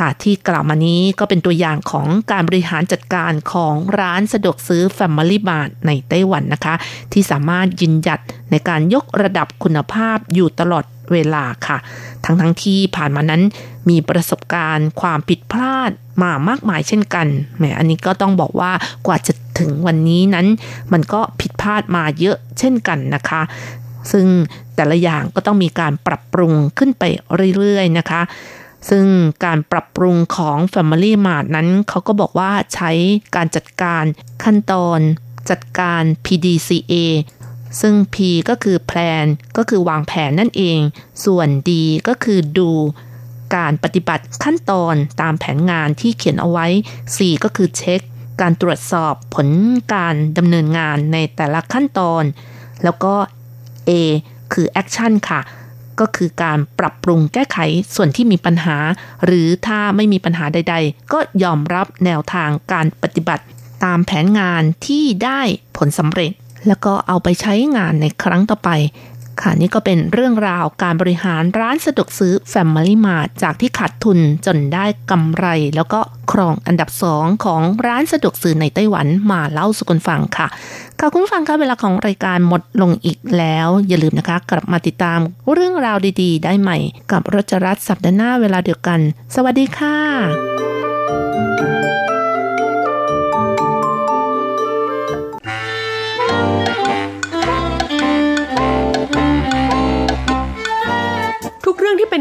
[0.00, 6.74] ค่ะ ที่กล่าวมานี้ก็เป็นตัวอย่างของการบริหารจัดการของร้านสะดวกซื้อ Family Mart ในไต้หวันนะคะ
[7.12, 8.20] ที่สามารถยืนหยัด
[8.50, 11.78] ในการยกระดับคุณภาพอยู่ตลอดเวลาค่ะ
[12.24, 13.42] ทั้งทั้งที่ผ่านมานั้น
[13.90, 15.90] มีประสบการณ์ความผิดพลาด
[16.22, 17.26] มามากมายเช่นกัน
[17.56, 18.72] แหม อันนี้ก็ต้องบอกว่า
[19.06, 20.46] กว่าจะถึงวันนี้นั้น
[20.92, 23.42] มันก็ผิดพลาดมาเยอะเช่นกันนะคะ
[24.12, 24.26] ซึ่ง
[24.76, 27.02] แต่ละอย่างก็ต้องมีการปรับปรุงขึ้นไป
[27.56, 28.20] เรื่อยๆนะคะ
[28.88, 29.06] ซึ่ง
[29.44, 32.90] การปรับปรุงของ Family Mart นั้นเขาก็บอกว่าใช้
[33.36, 34.04] การจัดการ
[34.44, 34.98] ขั้นตอน
[35.50, 36.94] จัดการ PDCA
[37.80, 38.16] ซึ่ง P
[38.48, 39.26] ก็คือ plan
[39.56, 40.78] ก็คือวางแผนนั่นเอง
[41.24, 41.70] ส่วน D
[42.08, 42.70] ก็คือดู
[43.56, 46.66] การปฏิบัติขั้นตอนตามแผนงานที่เขียนเอาไว้
[47.16, 48.00] C ก็คือเช็ค
[48.40, 49.48] การตรวจสอบผล
[49.94, 52.22] การดำเนินงานในแต่ละขั้นตอน
[52.84, 53.14] แล้วก็
[53.88, 53.90] A
[54.52, 55.40] คือ action ค่ะ
[56.00, 57.58] ก็คือการปรับปรุงแก้ไข
[57.94, 58.76] ส่วนที่มีปัญหา
[59.24, 63.44] หรือถ้าไม่มีปัญหาใด ๆ ก็ยอมรับแนวทางการปฏิบัติ
[63.84, 65.40] ตามแผนงานที่ได้
[65.76, 66.32] ผลสำเร็จ
[66.68, 68.70] แล้วก็เอาไปใช้งานในครั้งต่อไป
[69.42, 76.00] ค่ะนี่ก็เป็นเรื่องราวการบริหารร้านสะดวกซื้อ Family Mart จากที่ขาดทุนจนได้กำไร แล้วก็
[76.32, 80.46] ครองอันดับสองของร้านสะดวกซื้อในไต้หวันมาเล่าสุกนฟังค่ะ
[80.98, 85.20] ค่ะคุณฟังคะเวลาของรายการหมดลงอีกแล้ว อย่าลืมนะคะ กลับมาติดตาม
[85.52, 86.78] เรื่องราวดีๆ ได้ใหม่
[87.12, 89.00] กับรจรัสสัปดาห์หน้าเวลาเดียวกัน
[89.34, 89.96] สวัสดีค่ะ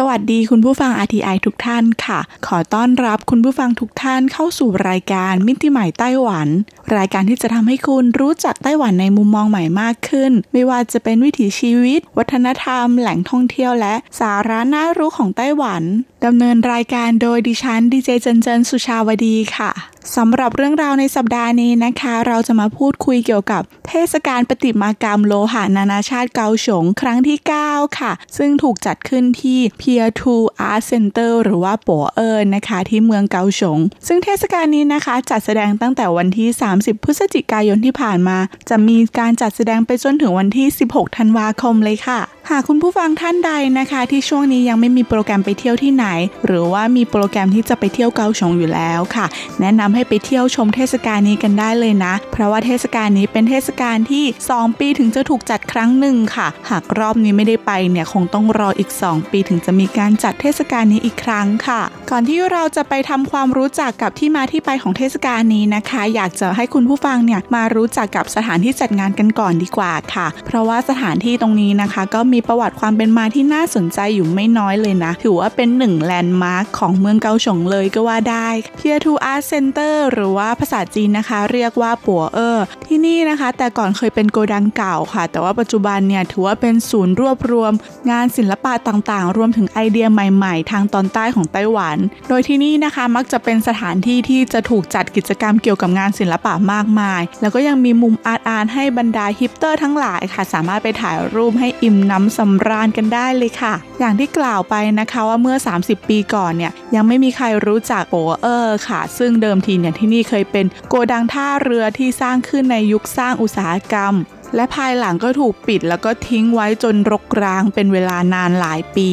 [0.00, 6.48] สวัสดีคุณผู้ฟัง RTI ทุกท่านค่ะ ขอต้อนรับคุณผู้ฟังทุกท่านเข้าสู่รายการมิติใหม่ไต้หวัน
[6.96, 15.82] รายการที่จะทำให้คุณรู้จักไต้หวันในมุมมองใหม่มากขึ้น ไม่ว่าจะเป็นวิถีชีวิต วัฒนธรรม แหล่งท่องเที่ยวและสาระน่ารู้ของไต้หวัน
[16.26, 19.70] ดำเนินรายการโดยดิฉันดีเจเจนเจนสุชาวดีค่ะ
[20.16, 36.48] สำหรับเรื่องราวในสัปดาห์นี้นะคะ เราจะมาพูดคุยเกี่ยวกับเทศกาลปฏิมากรรมโลหะนานาชาติเกาฉงครั้งที่ 9 ค่ะ ซึ่งถูกจัดขึ้นที่ Pier 2 Art Center หรือว่าปัวเอินนะคะ ที่เมืองเกาฉงซึ่งเทศกาลนี้นะคะ จัดแสดงตั้งแต่วันที่
[36.78, 42.20] 30 พฤศจิกายนที่ผ่านมา จะมีการจัดแสดงไปจนถึงวันที่ 16 ธันวาคมเลยค่ะ
[42.50, 46.06] หากคุณผู้ฟังท่านใดนะคะ ที่ช่วงนี้ยังไม่มีโปรแกรมไปเที่ยวที่ไหน
[46.46, 49.26] หรือว่ามีโปรแกรมที่จะไปเที่ยวเกาฉงอยู่แล้วค่ะ
[49.60, 61.80] แนะนำให้ไปเที่ยวชมเทศกาลนี้กันได้เลยนะ เพราะว่าเทศกาลนี้เป็นเทศกาลที่ 2 ปีถึงจะถูกจัดครั้งหนึ่งค่ะ หากรอบนี้ไม่ได้ไปเนี่ยคงต้องรออีก 2 ปีถึงจะมีการจัดเทศกาลนี้อีกครั้งค่ะ
[62.10, 87.72] ก่อนที่เราจะไปทำความรู้จักกับที่มาที่ไปของเทศกาลนี้นะคะ อยากจะให้คุณผู้ฟังเนี่ยมารู้จักกับสถานที่จัดงานกันก่อนดีกว่าค่ะ เพราะว่าสถานที่ตรงนี้นะคะก็มีีประวัติความเป็นมาที่น่าสนใจอยู่ไม่น้อยเลยนะ ถือว่าเป็นหนึ่งแลนด์มาร์คของเมืองเกาฉงเลยก็ว่าได้ Pier to Art Center หรือว่าภาษาจีนนะคะ เรียกว่าปัวเออที่นี่นะคะ แต่ก่อนเคยเป็นโกดังเก่าค่ะ แต่ว่าปัจจุบันเนี่ยถือว่าเป็นศูนย์รวบรวม
[88.10, 91.96] งานศิลปะต่างๆ รวมถึงไอเดียใหม่ ๆ ทางตอนใต้ของไต้หวัน
[92.28, 114.14] โดยที่นี่นะคะมักจะเป็นสถานที่ที่จะถูกจัดกิจกรรมเกี่ยวกับงานศิลปะมากมาย แล้วก็ยังมีมุมอาร์ตอาร์ให้บรรดาฮิปสเตอร์ทั้งหลายค่ะ สามารถไปถ่ายรูปให้อิ่มหนำสำราญกันได้เลยค่ะ อย่างที่กล่าวไปนะคะว่าเมื่อ 30 ปีก่อนเนี่ยยังไม่มีใครรู้จักโปเออร์ค่ะ ซึ่งเดิมทีเนี่ยที่นี่เคยเป็นโกดังท่าเรือที่สร้างขึ้นในยุคสร้างอุตสาหกรรม
[114.54, 119.08] และภายหลังก็ถูกปิดแล้วก็ทิ้งไว้จนรกร้างเป็นเวลานานหลายปี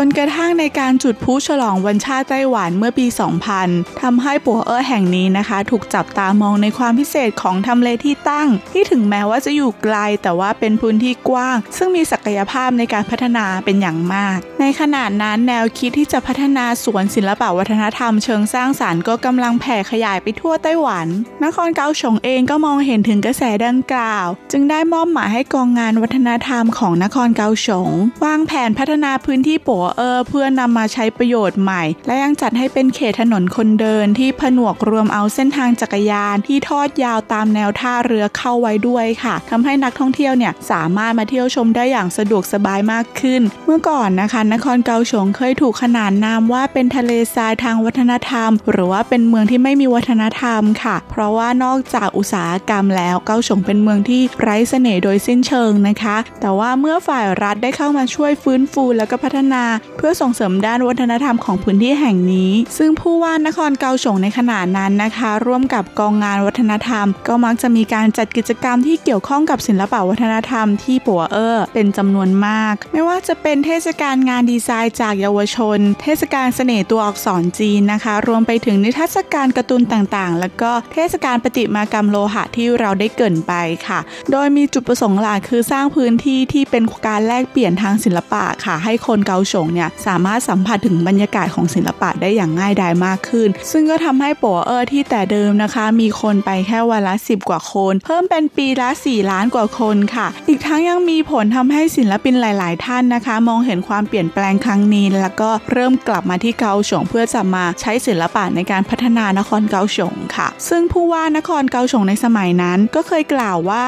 [0.00, 3.06] จนกระทั่งในการจุดพลุฉลองวันชาติไต้หวันเมื่อปี
[3.54, 21.06] 2000ทำให้ปัวเออแห่งนี้นะคะ ถูกจับตามองในความพิเศษของทำเลที่ตั้ง ที่ถึงแม้ว่าจะอยู่ไกลแต่ว่าเป็นพื้นที่กว้าง ซึ่งมีศักยภาพในการพัฒนาเป็นอย่างมาก ในขณะนั้นแนวคิดที่จะพัฒนาสวนศิลปวัฒนธรรมเชิงสร้างสารรค์ก็กำลังแผ่ขยายไปทั่วไต้หวัน
[21.44, 27.90] นครเกาฉงเองก็มองเห็นถึงกระแสดังกล่าว จึงได้มอบหมายให้กองงานวัฒนธรรมของนครเกาสง
[28.24, 59.64] วางแผนพัฒนาพื้นที่ปัวเออเพื่อนำมาใช้ประโยชน์ใหม่ และยังจัดให้เป็นเขตถนนคนเดินที่ผนวกรวมเอาเส้นทางจักรยานที่ทอดยาวตามแนวท่าเรือเข้าไว้ด้วยค่ะทำให้นักท่องเที่ยวเนี่ยสามารถมาเที่ยวชมได้อย่างสะดวกสบายมากขึ้น เมื่อก่อนนะคะ นครเกาสงเคยถูกขนานนามว่าเป็นทะเลทรายทางวัฒนธรรม หรือว่าเป็นเมืองที่ไม่มีวัฒนธรรมค่ะ เพราะว่านอกจากอุตสาหกรรมแล้วเกาสงเป็นเมืองที่ไร้เสน่ห์โดยสิ้นเชิงนะคะ แต่ว่าเมื่อฝ่ายรัฐได้เข้ามาช่วยฟื้นฟูแล้วก็พัฒนา
[59.96, 83.52] เพื่อส่งเสริมด้านวัฒนธรรมของพื้นที่แห่งนี้ ซึ่งผู้ว่านครเกาสงในขณะนั้นนะคะ ร่วมกับกองงานวัฒนธรรม ก็มักจะมีการจัดกิจกรรมที่เกี่ยวข้องกับศิลปวัฒนธรรมที่ปัวเออเป็นจำนวนมาก ไม่ว่าจะเป็นเทศกาลงานดีไซน์จากเยาวชน เทศกาลเสน่ห์ตัวอักษรจีนนะคะ รวมไปถึงนิทรรศการการ์ตูนต่างๆ แล้วก็เทศกาลปฏิมากรรมโลหะที่เราได้เกินไป
[83.86, 84.00] ค่ะ
[84.30, 113.86] โดยมีจุดประสงค์หลักคือสร้างพื้นที่ที่เป็นการแลกเปลี่ยนทางศิลปะค่ะ ให้คนเกาฉงเนี่ยสามารถสัมผัสถึงบรรยากาศของศิลปะได้อย่างง่ายดายมากขึ้น ซึ่งก็ทำให้ปัวเออที่แต่เดิมนะคะ มีคนไปแค่วันละ 10 กว่าคน เพิ่มเป็นปีละ 4 ล้านกว่าคนค่ะ อีกทั้งยังมีผลทำให้ศิลปินหลาย ๆ ท่านนะคะ มองเห็นความเปลี่ยนแปลงครั้งนี้ แล้วก็เริ่มกลับมาที่เกาสงเพื่อจะมาใช้ศิลปะในการพัฒนานครเกาสงค่ะ ซึ่งผู้ว่านครเกาสงในสมัยนั้นก็เคยกล่าวว่า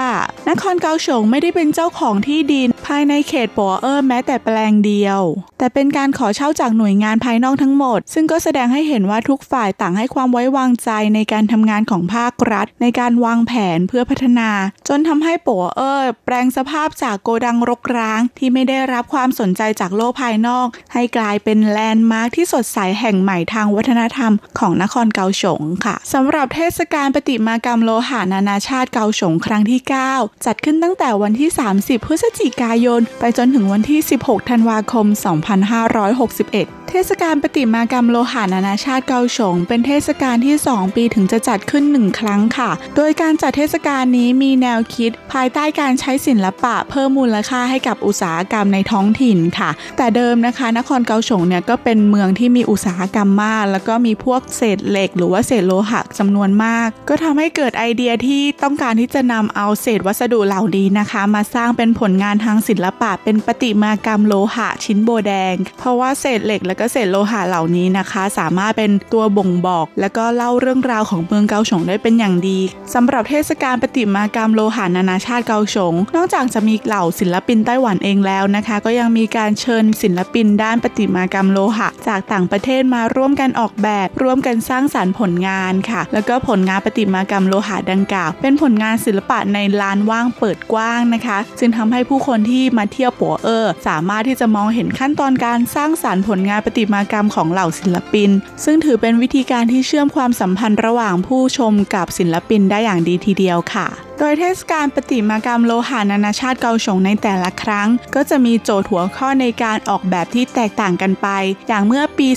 [0.51, 5.21] นครเกาสงไม่ได้เป็นเจ้าของที่ดิน ภายในเขตปัวเออแม้แต่แปลงเดียว
[5.61, 14.51] แต่เป็นการขอเช่าจากหน่วยงานภายนอกทั้งหมด ซึ่งก็แสดงให้เห็นว่าทุกฝ่ายต่างให้ความไว้วางใจในการทำงานของภาครัฐ ในการวางแผนเพื่อพัฒนา
[14.89, 29.81] จนทำให้ปัวเออแปลงสภาพจากโกดังรกร้าง ที่ไม่ได้รับความสนใจจากโลกภายนอก ให้กลายเป็นแลนด์มาร์คที่สดใสแห่งใหม่ทางวัฒนธรรมของนครเกาสงค่ะสำหรับเทศกาลปฏิมากรรมโลหะนานาชาติเกาสงครั้งที่
[30.13, 35.07] 9 จัดขึ้นตั้งแต่วันที่ 30 พฤศจิกายน ไปจนถึงวันที่ 16 ธันวาคม
[35.51, 69.87] 2561 เทศกาลปฏิมากรรมโลหะนานาชาติเกาสงเป็นเทศกาลที่ 2 ปีถึงจะจัดขึ้น 1 ครั้งค่ะ โดยการจัดเทศกาลนี้มีแนวคิด ภายใต้การใช้ศิลปะเพิ่มมูลค่าให้กับอุตสาหกรรมในท้องถิ่นค่ะ แต่เดิมนะคะ นครเกาสงเนี่ยก็เป็นเมืองที่มีอุตสาหกรรมมาก แล้วก็มีพวกเศษเหล็ก หรือว่าเศษโลหะจำนวนมาก ก็ทำให้เกิดไอเดียที่ต้องการที่จะนำเอาเศษวัสดุเหล่านี้นะคะ มาสร้างเป็นผลงานทางศิลปะเป็นปฏิมากรรมโลหะชิ้นโบแดง เพราะว่าเศษเหล็กและก็เศษโลหะเหล่านี้นะคะ สามารถเป็นตัวบ่งบอก
[70.01, 72.59] และก็เล่าเรื่องราวของเมืองเกาสงได้เป็นอย่างดี
[72.95, 98.31] สำหรับเทศกาลปฏิมากรรมโลหะนานาชาติเกาสงนอกจากจะมีเหล่าศิลปินไต้หวันเองแล้วนะคะ ก็ยังมีการเชิญศิลปินด้านปฏิมากรรมโลหะ จากต่างประเทศมาร่วมกันออกแบบ ร่วมกันสร้างสารรค์ผลงานค่ะ แล้วก็ผลงานปฏิมากรรมโลหะดังกล่าว เป็นผลงานศิลปะในลานว่างเปิดกว้างนะคะ จึงทำให้ผู้คนที่มาเที่ยวปัวเออสามารถที่จะมองเห็นขั้นตอนการสร้างสารรค์ผลงานปฏิมากรรมของเหล่าศิลปิน
[98.65, 103.89] ซึ่งถือเป็นวิธีการที่เชื่อมความสัมพันธ์ระหว่างผู้ชมกับศิลปินได้อย่างดีทีเดียวค่ะ
[104.23, 111.29] โดยเทศกาลปฏิมากรรมโลหะนานาชาติเกาสงในแต่ละครั้ง ก็จะมีโจทย์หัวข้อในการออกแบบที่แตกต่างกันไป
[111.69, 112.29] อย่างเมื่อปี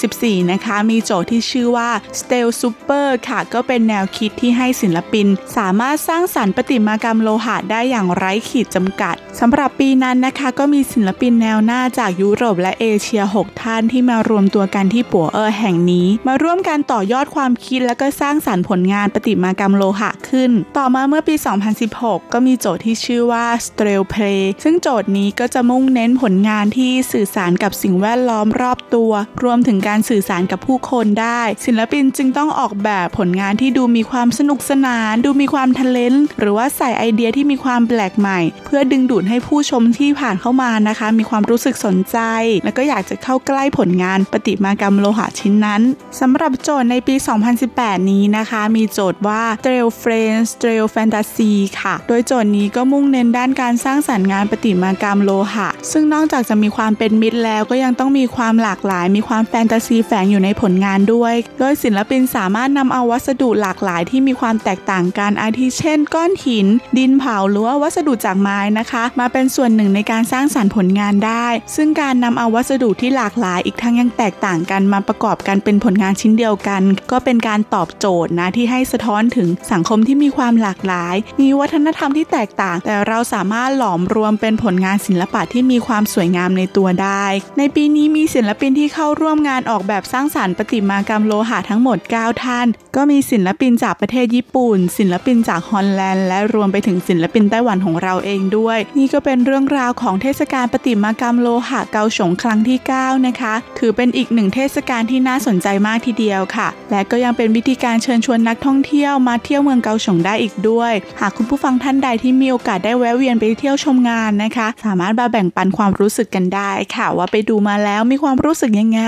[0.00, 5.26] 2014 นะคะ มีโจทย์ที่ชื่อว่า s t e l Super ค่ะ ก็เป็นแนวคิดที่ให้ศิลปิน
[5.56, 21.34] สามารถสร้างสรรค์ปฏิมากรรมโลหะได้อย่างไร้ขีดจำกัดสำหรับปีนั้นนะคะ ก็มีศิลปินแนวหน้าจากยุโรปและเอเชีย 6 ท่านที่มารวมตัวกันที่ปัวเออแห่งนี้ มาร่วมกันต่อยอดความคิดและก็สร้างสรรค์ผลงานปฏิมากรรมโลหะขึ้น ต่อมาเมื่อปี
[21.78, 29.12] 2016 ก็มีโจทย์ที่ชื่อว่า s t r e l Play ซึ่งโจทย์นี้ก็จะมุ่งเน้นผลงานที่สื่อสารกับสิ่งแวดล้อมรอบตัว
[29.42, 42.18] รวมถึงการสื่อสารกับผู้คนได้ ศิลปินจึงต้องออกแบบผลงานที่ดูมีความสนุกสนาน ดูมีความทะเลนหรือว่าใส่ไอเดียที่มีความแปลกใหม่ เพื่อดึงดูดให้ผู้ชมที่ผ่านเข้ามานะคะ มีความรู้สึกสนใจ
[42.64, 45.82] และก็อยากจะเข้าใกล้ผลงานปฏิมากรรมโลหะชิ้นนั้น
[46.20, 47.14] สำหรับโจทย์ในปี
[47.62, 66.66] 2018 นี้นะคะ มีโจทย์ว่า Trail Friends Trail Fantasy ค่ะ โดยโจทย์นี้ก็มุ่งเน้นด้านการสร้างสรรค์งานปฏิมากรรมโลหะ ซึ่งนอกจากจะมีความเป็นมิตรแล้วก็ยังต้องมีความหลากหลาย มีความแฟนตาซีแฝงอยู่ในผลงานด้วย โดยศิลปินสามารถนำเอาวัสดุหลากหลายที่มีความแตกต่างกันอาทิเช่น ก้อนหิน
[66.98, 87.24] ดินเผาหรือว่าวัสดุจากไม้นะคะ มาเป็นส่วนหนึ่งในการสร้างสรรค์ผลงานได้ ซึ่งการนำเอาวัสดุที่หลากหลาย อีกทั้งยังแตกต่างกันมาประกอบกันเป็นผลงานชิ้นเดียวกัน ก็เป็นการตอบโจทย์นะที่ให้สะท้อนถึงสังคมที่มีความหลากหลาย มีวัฒนธรรมที่แตกต่าง แต่เราสามารถหลอมรวมเป็นผลงานศิลปะที่มีความสวยงามในตัวได้
[87.58, 119.02] ในปีนี้มีศิลปินที่เข้าร่วมงานออกแบบสร้างสารรค์ปฏิมากรรมโลหะทั้งหมด 9 ท่าน ก็มีศิลปินจากประเทศญี่ปุ่น ศิลปินจากฮอลแลนด์ และรวมไปถึงศิลปินไต้หวันของเราเองด้วย นี่ก็เป็นเรื่องราวของเทศกาลปฏิมากรรมโลหะเกาสงครั้งที่ 9 นะคะ ถือเป็นอีกหนึ่งเทศกาลที่น่าสนใจมากทีเดียวค่ะ และก็ยังเป็นวิธีการเชิญชวนนักท่องเที่ยวมาเที่ยวเมืองเกาสงได้อีกด้วย หากคุณผู้ฟังท่านใดที่มีโอกาสได้แวะเวียนไปเที่ยวชมงานนะคะ สามารถมาแบ่งปันความรู้สึกกันได้ค่ะ ว่าไปดูมาแล้วมีความรู้สึกยังไง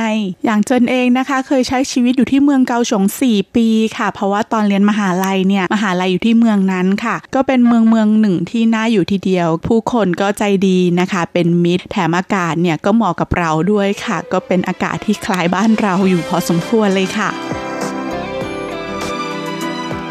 [0.45, 17.54] อย่างจนเองนะคะ เคยใช้ชีวิตอยู่ที่เมืองเกาสง4 ปีค่ะ เพราะว่าตอนเรียนมหาลัยเนี่ยมหาลัยอยู่ที่เมืองนั้นค่ะ ก็เป็นเมืองเมืองหนึ่งที่น่าอยู่ทีเดียว ผู้คนก็ใจดีนะคะ เป็นมิตรแถมอากาศเนี่ยก็เหมาะกับเราด้วยค่ะ ก็เป็นอากาศที่คล้ายบ้านเราอยู่พอสมควรเลยค่ะ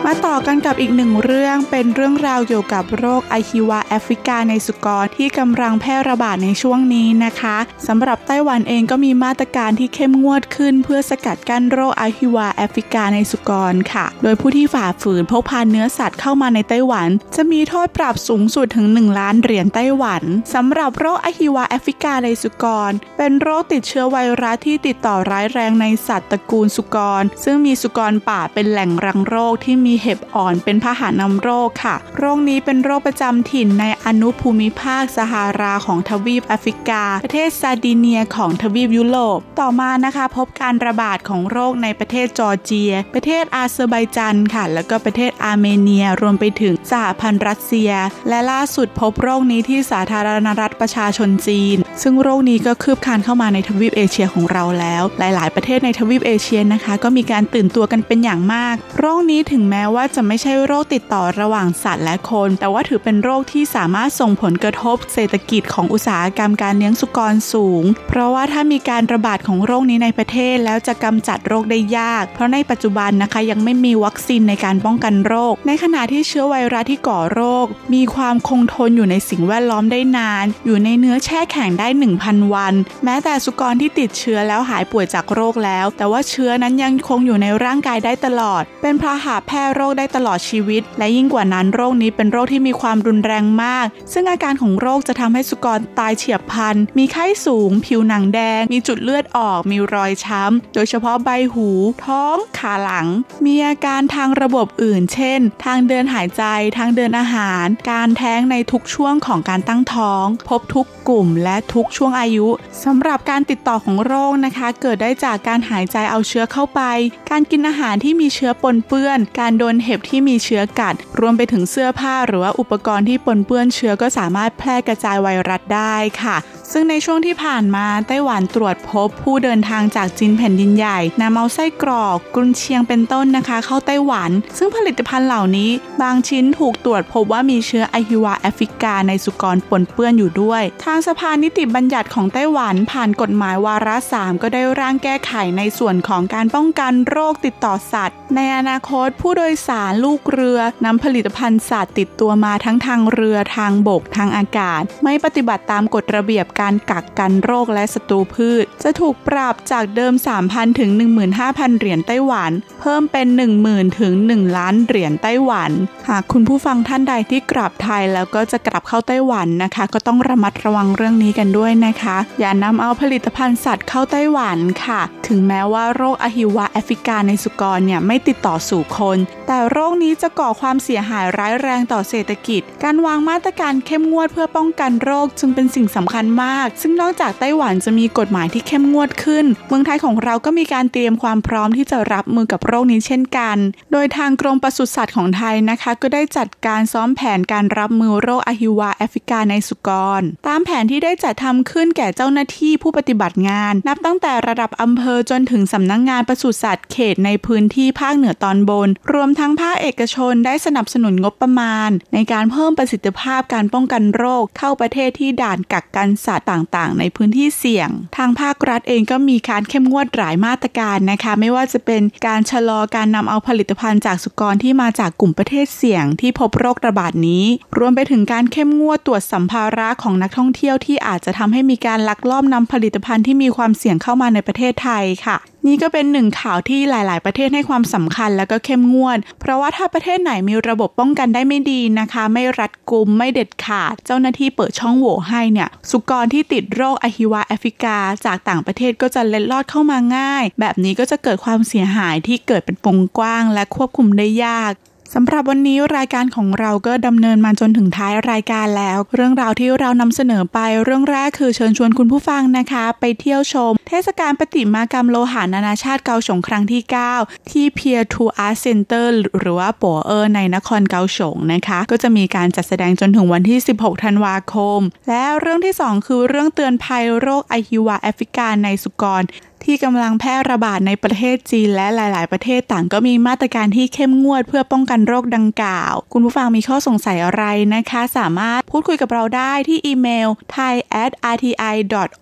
[0.08, 20.24] มาต่อกันกับอีกหนึ่งเรื่องเป็นเรื่องราวเกี่ยวกับโรคอหิวาต์แอฟริกาในสุกรที่กำลังแพร่ระบาดในช่วงนี้นะคะสำหรับไต้หวันเองก็มีมาตรการที่เข้มงวดขึ้น เพื่อสกัดกั้นโรคอหิวาต์แอฟริกาในสุกรค่ะ โดยผู้ที่ฝ่าฝืนพกพาเนื้อสัตว์เข้ามาในไต้หวัน จะมีโทษปรับสูงสุดถึง 1 ล้านเหรียญไต้หวัน
[20.54, 47.92] สำหรับโรคอหิวาต์แอฟริกาในสุกร เป็นโรคติดเชื้อไวรัสที่ติดต่อร้ายแรงในสัตว์ตระกูลสุกร ซึ่งมีสุกรป่าเป็นแหล่งรังโรคที่มีเห็บอ่อนเป็นพาหะนำโรคค่ะ โรคนี้เป็นโรคประจำถิ่นในอนุภูมิภาคซาฮาราของทวีปแอฟริกา ประเทศซาร์ดิเนียของทวีปยุโรป ต่อมานะคะพบการระบาดของโรคในประเทศจอร์เจีย ประเทศอาเซอร์ไบจันค่ะ แล้วก็ประเทศอาร์เมเนียรวมไปถึงสหพันธ์รัสเซีย
[48.30, 81.88] และล่าสุดพบโรคนี้ที่สาธารณรัฐประชาชนจีน ซึ่งโรคนี้ก็คืบคลานเข้ามาในทวีปเอเชียของเราแล้ว หลาย ๆ ประเทศในทวีปเอเชียนะคะ ก็มีการตื่นตัวกันเป็นอย่างมาก โรคนี้ถึงแม้ว่าจะไม่ใช่โรคติดต่อระหว่างสัตว์และคน แต่ว่าถือเป็นโรคที่สามารถส่งผลกระทบเศรษฐกิจของอุตสาหกรรมการเลี้ยงสุกรสูง เพราะว่าถ้ามีการระบาดของโรคนี้ในประเทศแล้วจะกำจัดโรคได้ยาก เพราะในปัจจุบันนะคะยังไม่มีวัคซีนในการป้องกันโรค ในขณะที่เชื้อไวรัสที่ก่อโรค มีความคงทนอยู่ในสิ่งแวดล้อมได้นาน อยู่ในเนื้อแช่แข็งได้
[82.22, 82.74] 1,000 วัน
[83.04, 101.70] แม้แต่สุกรที่ติดเชื้อแล้วหายป่วยจากโรคแล้ว แต่ว่าเชื้อนั้นยังคงอยู่ในร่างกายได้ตลอด เป็นพาหะแพร่โรคได้ตลอดชีวิต และยิ่งกว่านั้นโรคนี้เป็นโรคที่มีความรุนแรงมาก ซึ่งอาการของโรคจะทำให้สุกรตายเฉียบพลัน มีไข้สูง ผิวหนังแดง มีจุดเลือดออก มีรอยช้ำ โดยเฉพาะใบหู
[102.06, 103.08] ท้อง ขาหลัง
[103.46, 106.44] มีอาการทางระบบอื่น เช่น ทางเดินหายใจ
[106.78, 112.48] ทางเดินอาหาร การแท้งในทุกช่วงของการตั้งท้อง พบทุกกลุ่มและทุกช่วงอายุ
[112.84, 116.82] สำหรับการติดต่อของโรคนะคะ เกิดได้จากการหายใจเอาเชื้อเข้าไป
[117.30, 126.36] การกินอาหารที่มีเชื้อปนเปื้อน การโดนเห็บที่มีเชื้อกัด รวมไปถึงเสื้อผ้าหรือว่าอุปกรณ์ที่ปนเปื้อนเชื้อก็สามารถแพร่กระจายไวรัสได้ค่ะ
[126.74, 135.72] ซึ่งในช่วงที่ผ่านมาไต้หวันตรวจพบผู้เดินทางจากจีนแผ่นดินใหญ่นำเอาไส้กรอกกุนเชียงเป็นต้นนะคะ เข้าไต้หวัน ซึ่งผลิตภัณฑ์เหล่านี้
[136.02, 160.14] บางชิ้นถูกตรวจพบว่ามีเชื้อไอฮิวาแอฟริกาในสุกรปนเปื้อนอยู่ด้วย ทางสภานิติบัญญัติของไต้หวันผ่านกฎหมายวาระสามก็ได้ร่างแก้ไขในส่วนของการป้องกันโรคติดต่อสัตว์ ในอนาคตผู้โดยสารลูกเรือนำผลิตภัณฑ์สัตว์ติดตัวมาทั้งทางเรือทางบกทางอากาศ ไม่ปฏิบัติตามกฎระเบียบการการกักกันโรคและศัตรูพืช จะถูกปรับจากเดิม
[160.48, 160.90] 3,000 ถึง
[161.36, 162.52] 15,000 เหรียญไต้หวัน
[162.82, 163.28] เพิ่มเป็น
[163.64, 165.72] 10,000 ถึง 1 ล้านเหรียญไต้หวัน
[166.10, 186.43] หากคุณผู้ฟังท่านใดที่กลับไทยแล้วก็จะกลับเข้าไต้หวันนะคะ ก็ต้องระมัดระวังเรื่องนี้กันด้วยนะคะ อย่านำเอาผลิตภัณฑ์สัตว์เข้าไต้หวันค่ะ ถึงแม้ว่าโรคอหิวาแอฟริกาในสุกรเนี่ยไม่ติดต่อสู่คน แต่โรคนี้จะก่อความเสียหายร้ายแรงต่อเศรษฐกิจ การวางมาตรการเข้มงวดเพื่อป้องกันโรคจึงเป็นสิ่งสำคัญมาก
[186.82, 193.58] ซึ่งนอกจากไต้หวันจะมีกฎหมายที่เข้มงวดขึ้น เมืองไทยของเราก็มีการเตรียมความพร้อมที่จะรับมือกับโรคนี้เช่นกัน
[193.92, 199.90] โดยทางกรมปศุสัตว์ของไทยนะคะ ก็ได้จัดการซ้อมแผนการรับมือโรคอหิวาแอฟริกาในสุก
[200.20, 227.46] ร ตามแผนที่ได้จัดทำขึ้นแก่เจ้าหน้าที่ผู้ปฏิบัติงาน นับตั้งแต่ระดับอำเภอจนถึงสำนักงงานปศุสัตว์เขตในพื้นที่ภาคเหนือตอนบน รวมทั้งภาคเอกชนได้สนับสนุนงบประมาณ ในการเพิ่มประสิทธิภาพการป้องกันโรคเข้าประเทศที่ด่านกักกันสัตว์ต่างๆ ในพื้นที่เสี่ยง ทางภาครัฐเองก็มีการเข้มงวดหลายมาตรการนะคะ ไม่ว่าจะเป็นการชะลอการนำเอาผลิตภัณฑ์จากสุกรที่มาจากกลุ่มประเทศเสี่ยง ที่พบโรคระบาดนี้
[227.78, 254.72] รวมไปถึงการเข้มงวดตรวจสัมภาระของนักท่องเที่ยวที่อาจจะทำให้มีการลักลอบนำผลิตภัณฑ์ที่มีความเสี่ยงเข้ามาในประเทศไทยค่ะ นี่ก็เป็นหนึ่งข่าวที่หลาย ๆ ประเทศให้ความสำคัญแล้วก็เข้มงวด เพราะว่าถ้าประเทศไหนมีระบบป้องกันได้ไม่ดีนะคะ ไม่รัดกุมไม่เด็ดขาด เจ้าหน้าที่เปิดช่องโหว่ให้เนี่ย สุกรที่ติดโรคอหิวาแอฟริกา จากต่างประเทศก็จะเล็ดลอดเข้ามาง่าย แบบนี้ก็จะเกิดความเสียหายที่เกิดเป็นวงกว้าง และควบคุมได้ยาก
[255.14, 266.82] สำหรับวันนี้รายการของเราก็ดำเนินมาจนถึงท้ายรายการแล้ว เรื่องราวที่เรานำเสนอไปเรื่องแรกคือเชิญชวนคุณผู้ฟังนะคะ ไปเที่ยวชม เทศกาลปฏิมากรรมโลหานานาชาติเกาสงครั้งที่
[267.16, 269.08] 9 ที่ Pier to Art Center
[269.40, 279.24] หรือว่าปัวเออร์ในนครเกาสงนะคะ ก็จะมีการจัดแสดงจนถึงวันที่ 16 ธันวาคม และเรื่องที่ 2 คือเรื่องเตือนภัยโรคอหิวาต์แอฟริกาในสุกร
[279.66, 287.44] ที่กำลังแพร่ระบาดในประเทศจีนและหลาย ๆ ประเทศต่างก็มีมาตรการที่เข้มงวดเพื่อป้องกันโรคดังกล่าว คุณผู้ฟังมีข้อสงสัยอะไร
[287.76, 290.74] นะคะ สามารถพูดคุยกับเราได้ที่อีเมล thai
[291.08, 291.52] rti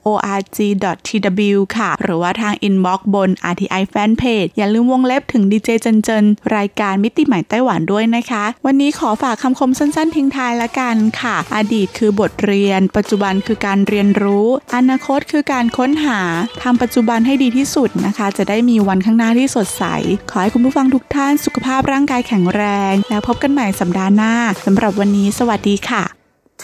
[0.05, 0.57] org
[1.07, 6.25] tw ค่ะ หรือว่าทาง inbox บน RTI Fanpage อย่าลืมวงเล็บถึงดีเจเจนเจน
[6.55, 16.19] รายการมิติใหม่ไต้หวันด้วยนะคะ วันนี้ขอฝากคำคมสั้น ๆ ทิ้งท้ายละกันค่ะ อดีตคือบทเรียน ปัจจุบันคือการเรียนรู้ อนาคตคือการค้นหา
[16.63, 19.83] ทำปัจจุบันให้ให้ดีที่สุดนะคะ จะได้มีวันข้างหน้าที่สดใส
[20.29, 24.33] ขอให้คุณผู้ฟังทุกท่านสุขภาพร่างกายแข็งแรง แล้วพบกันใหม่สัปดาห์หน้า
[24.65, 26.03] สำหรับวันนี้ สวัสดีค่ะ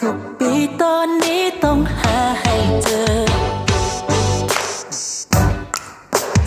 [0.00, 3.10] ทุกปีตอนนี้ต้องหาให้เจอ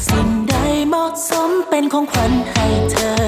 [0.07, 0.53] สิ่งใด
[0.89, 3.20] เหมาะสมเป็นของขวัญให้เธอ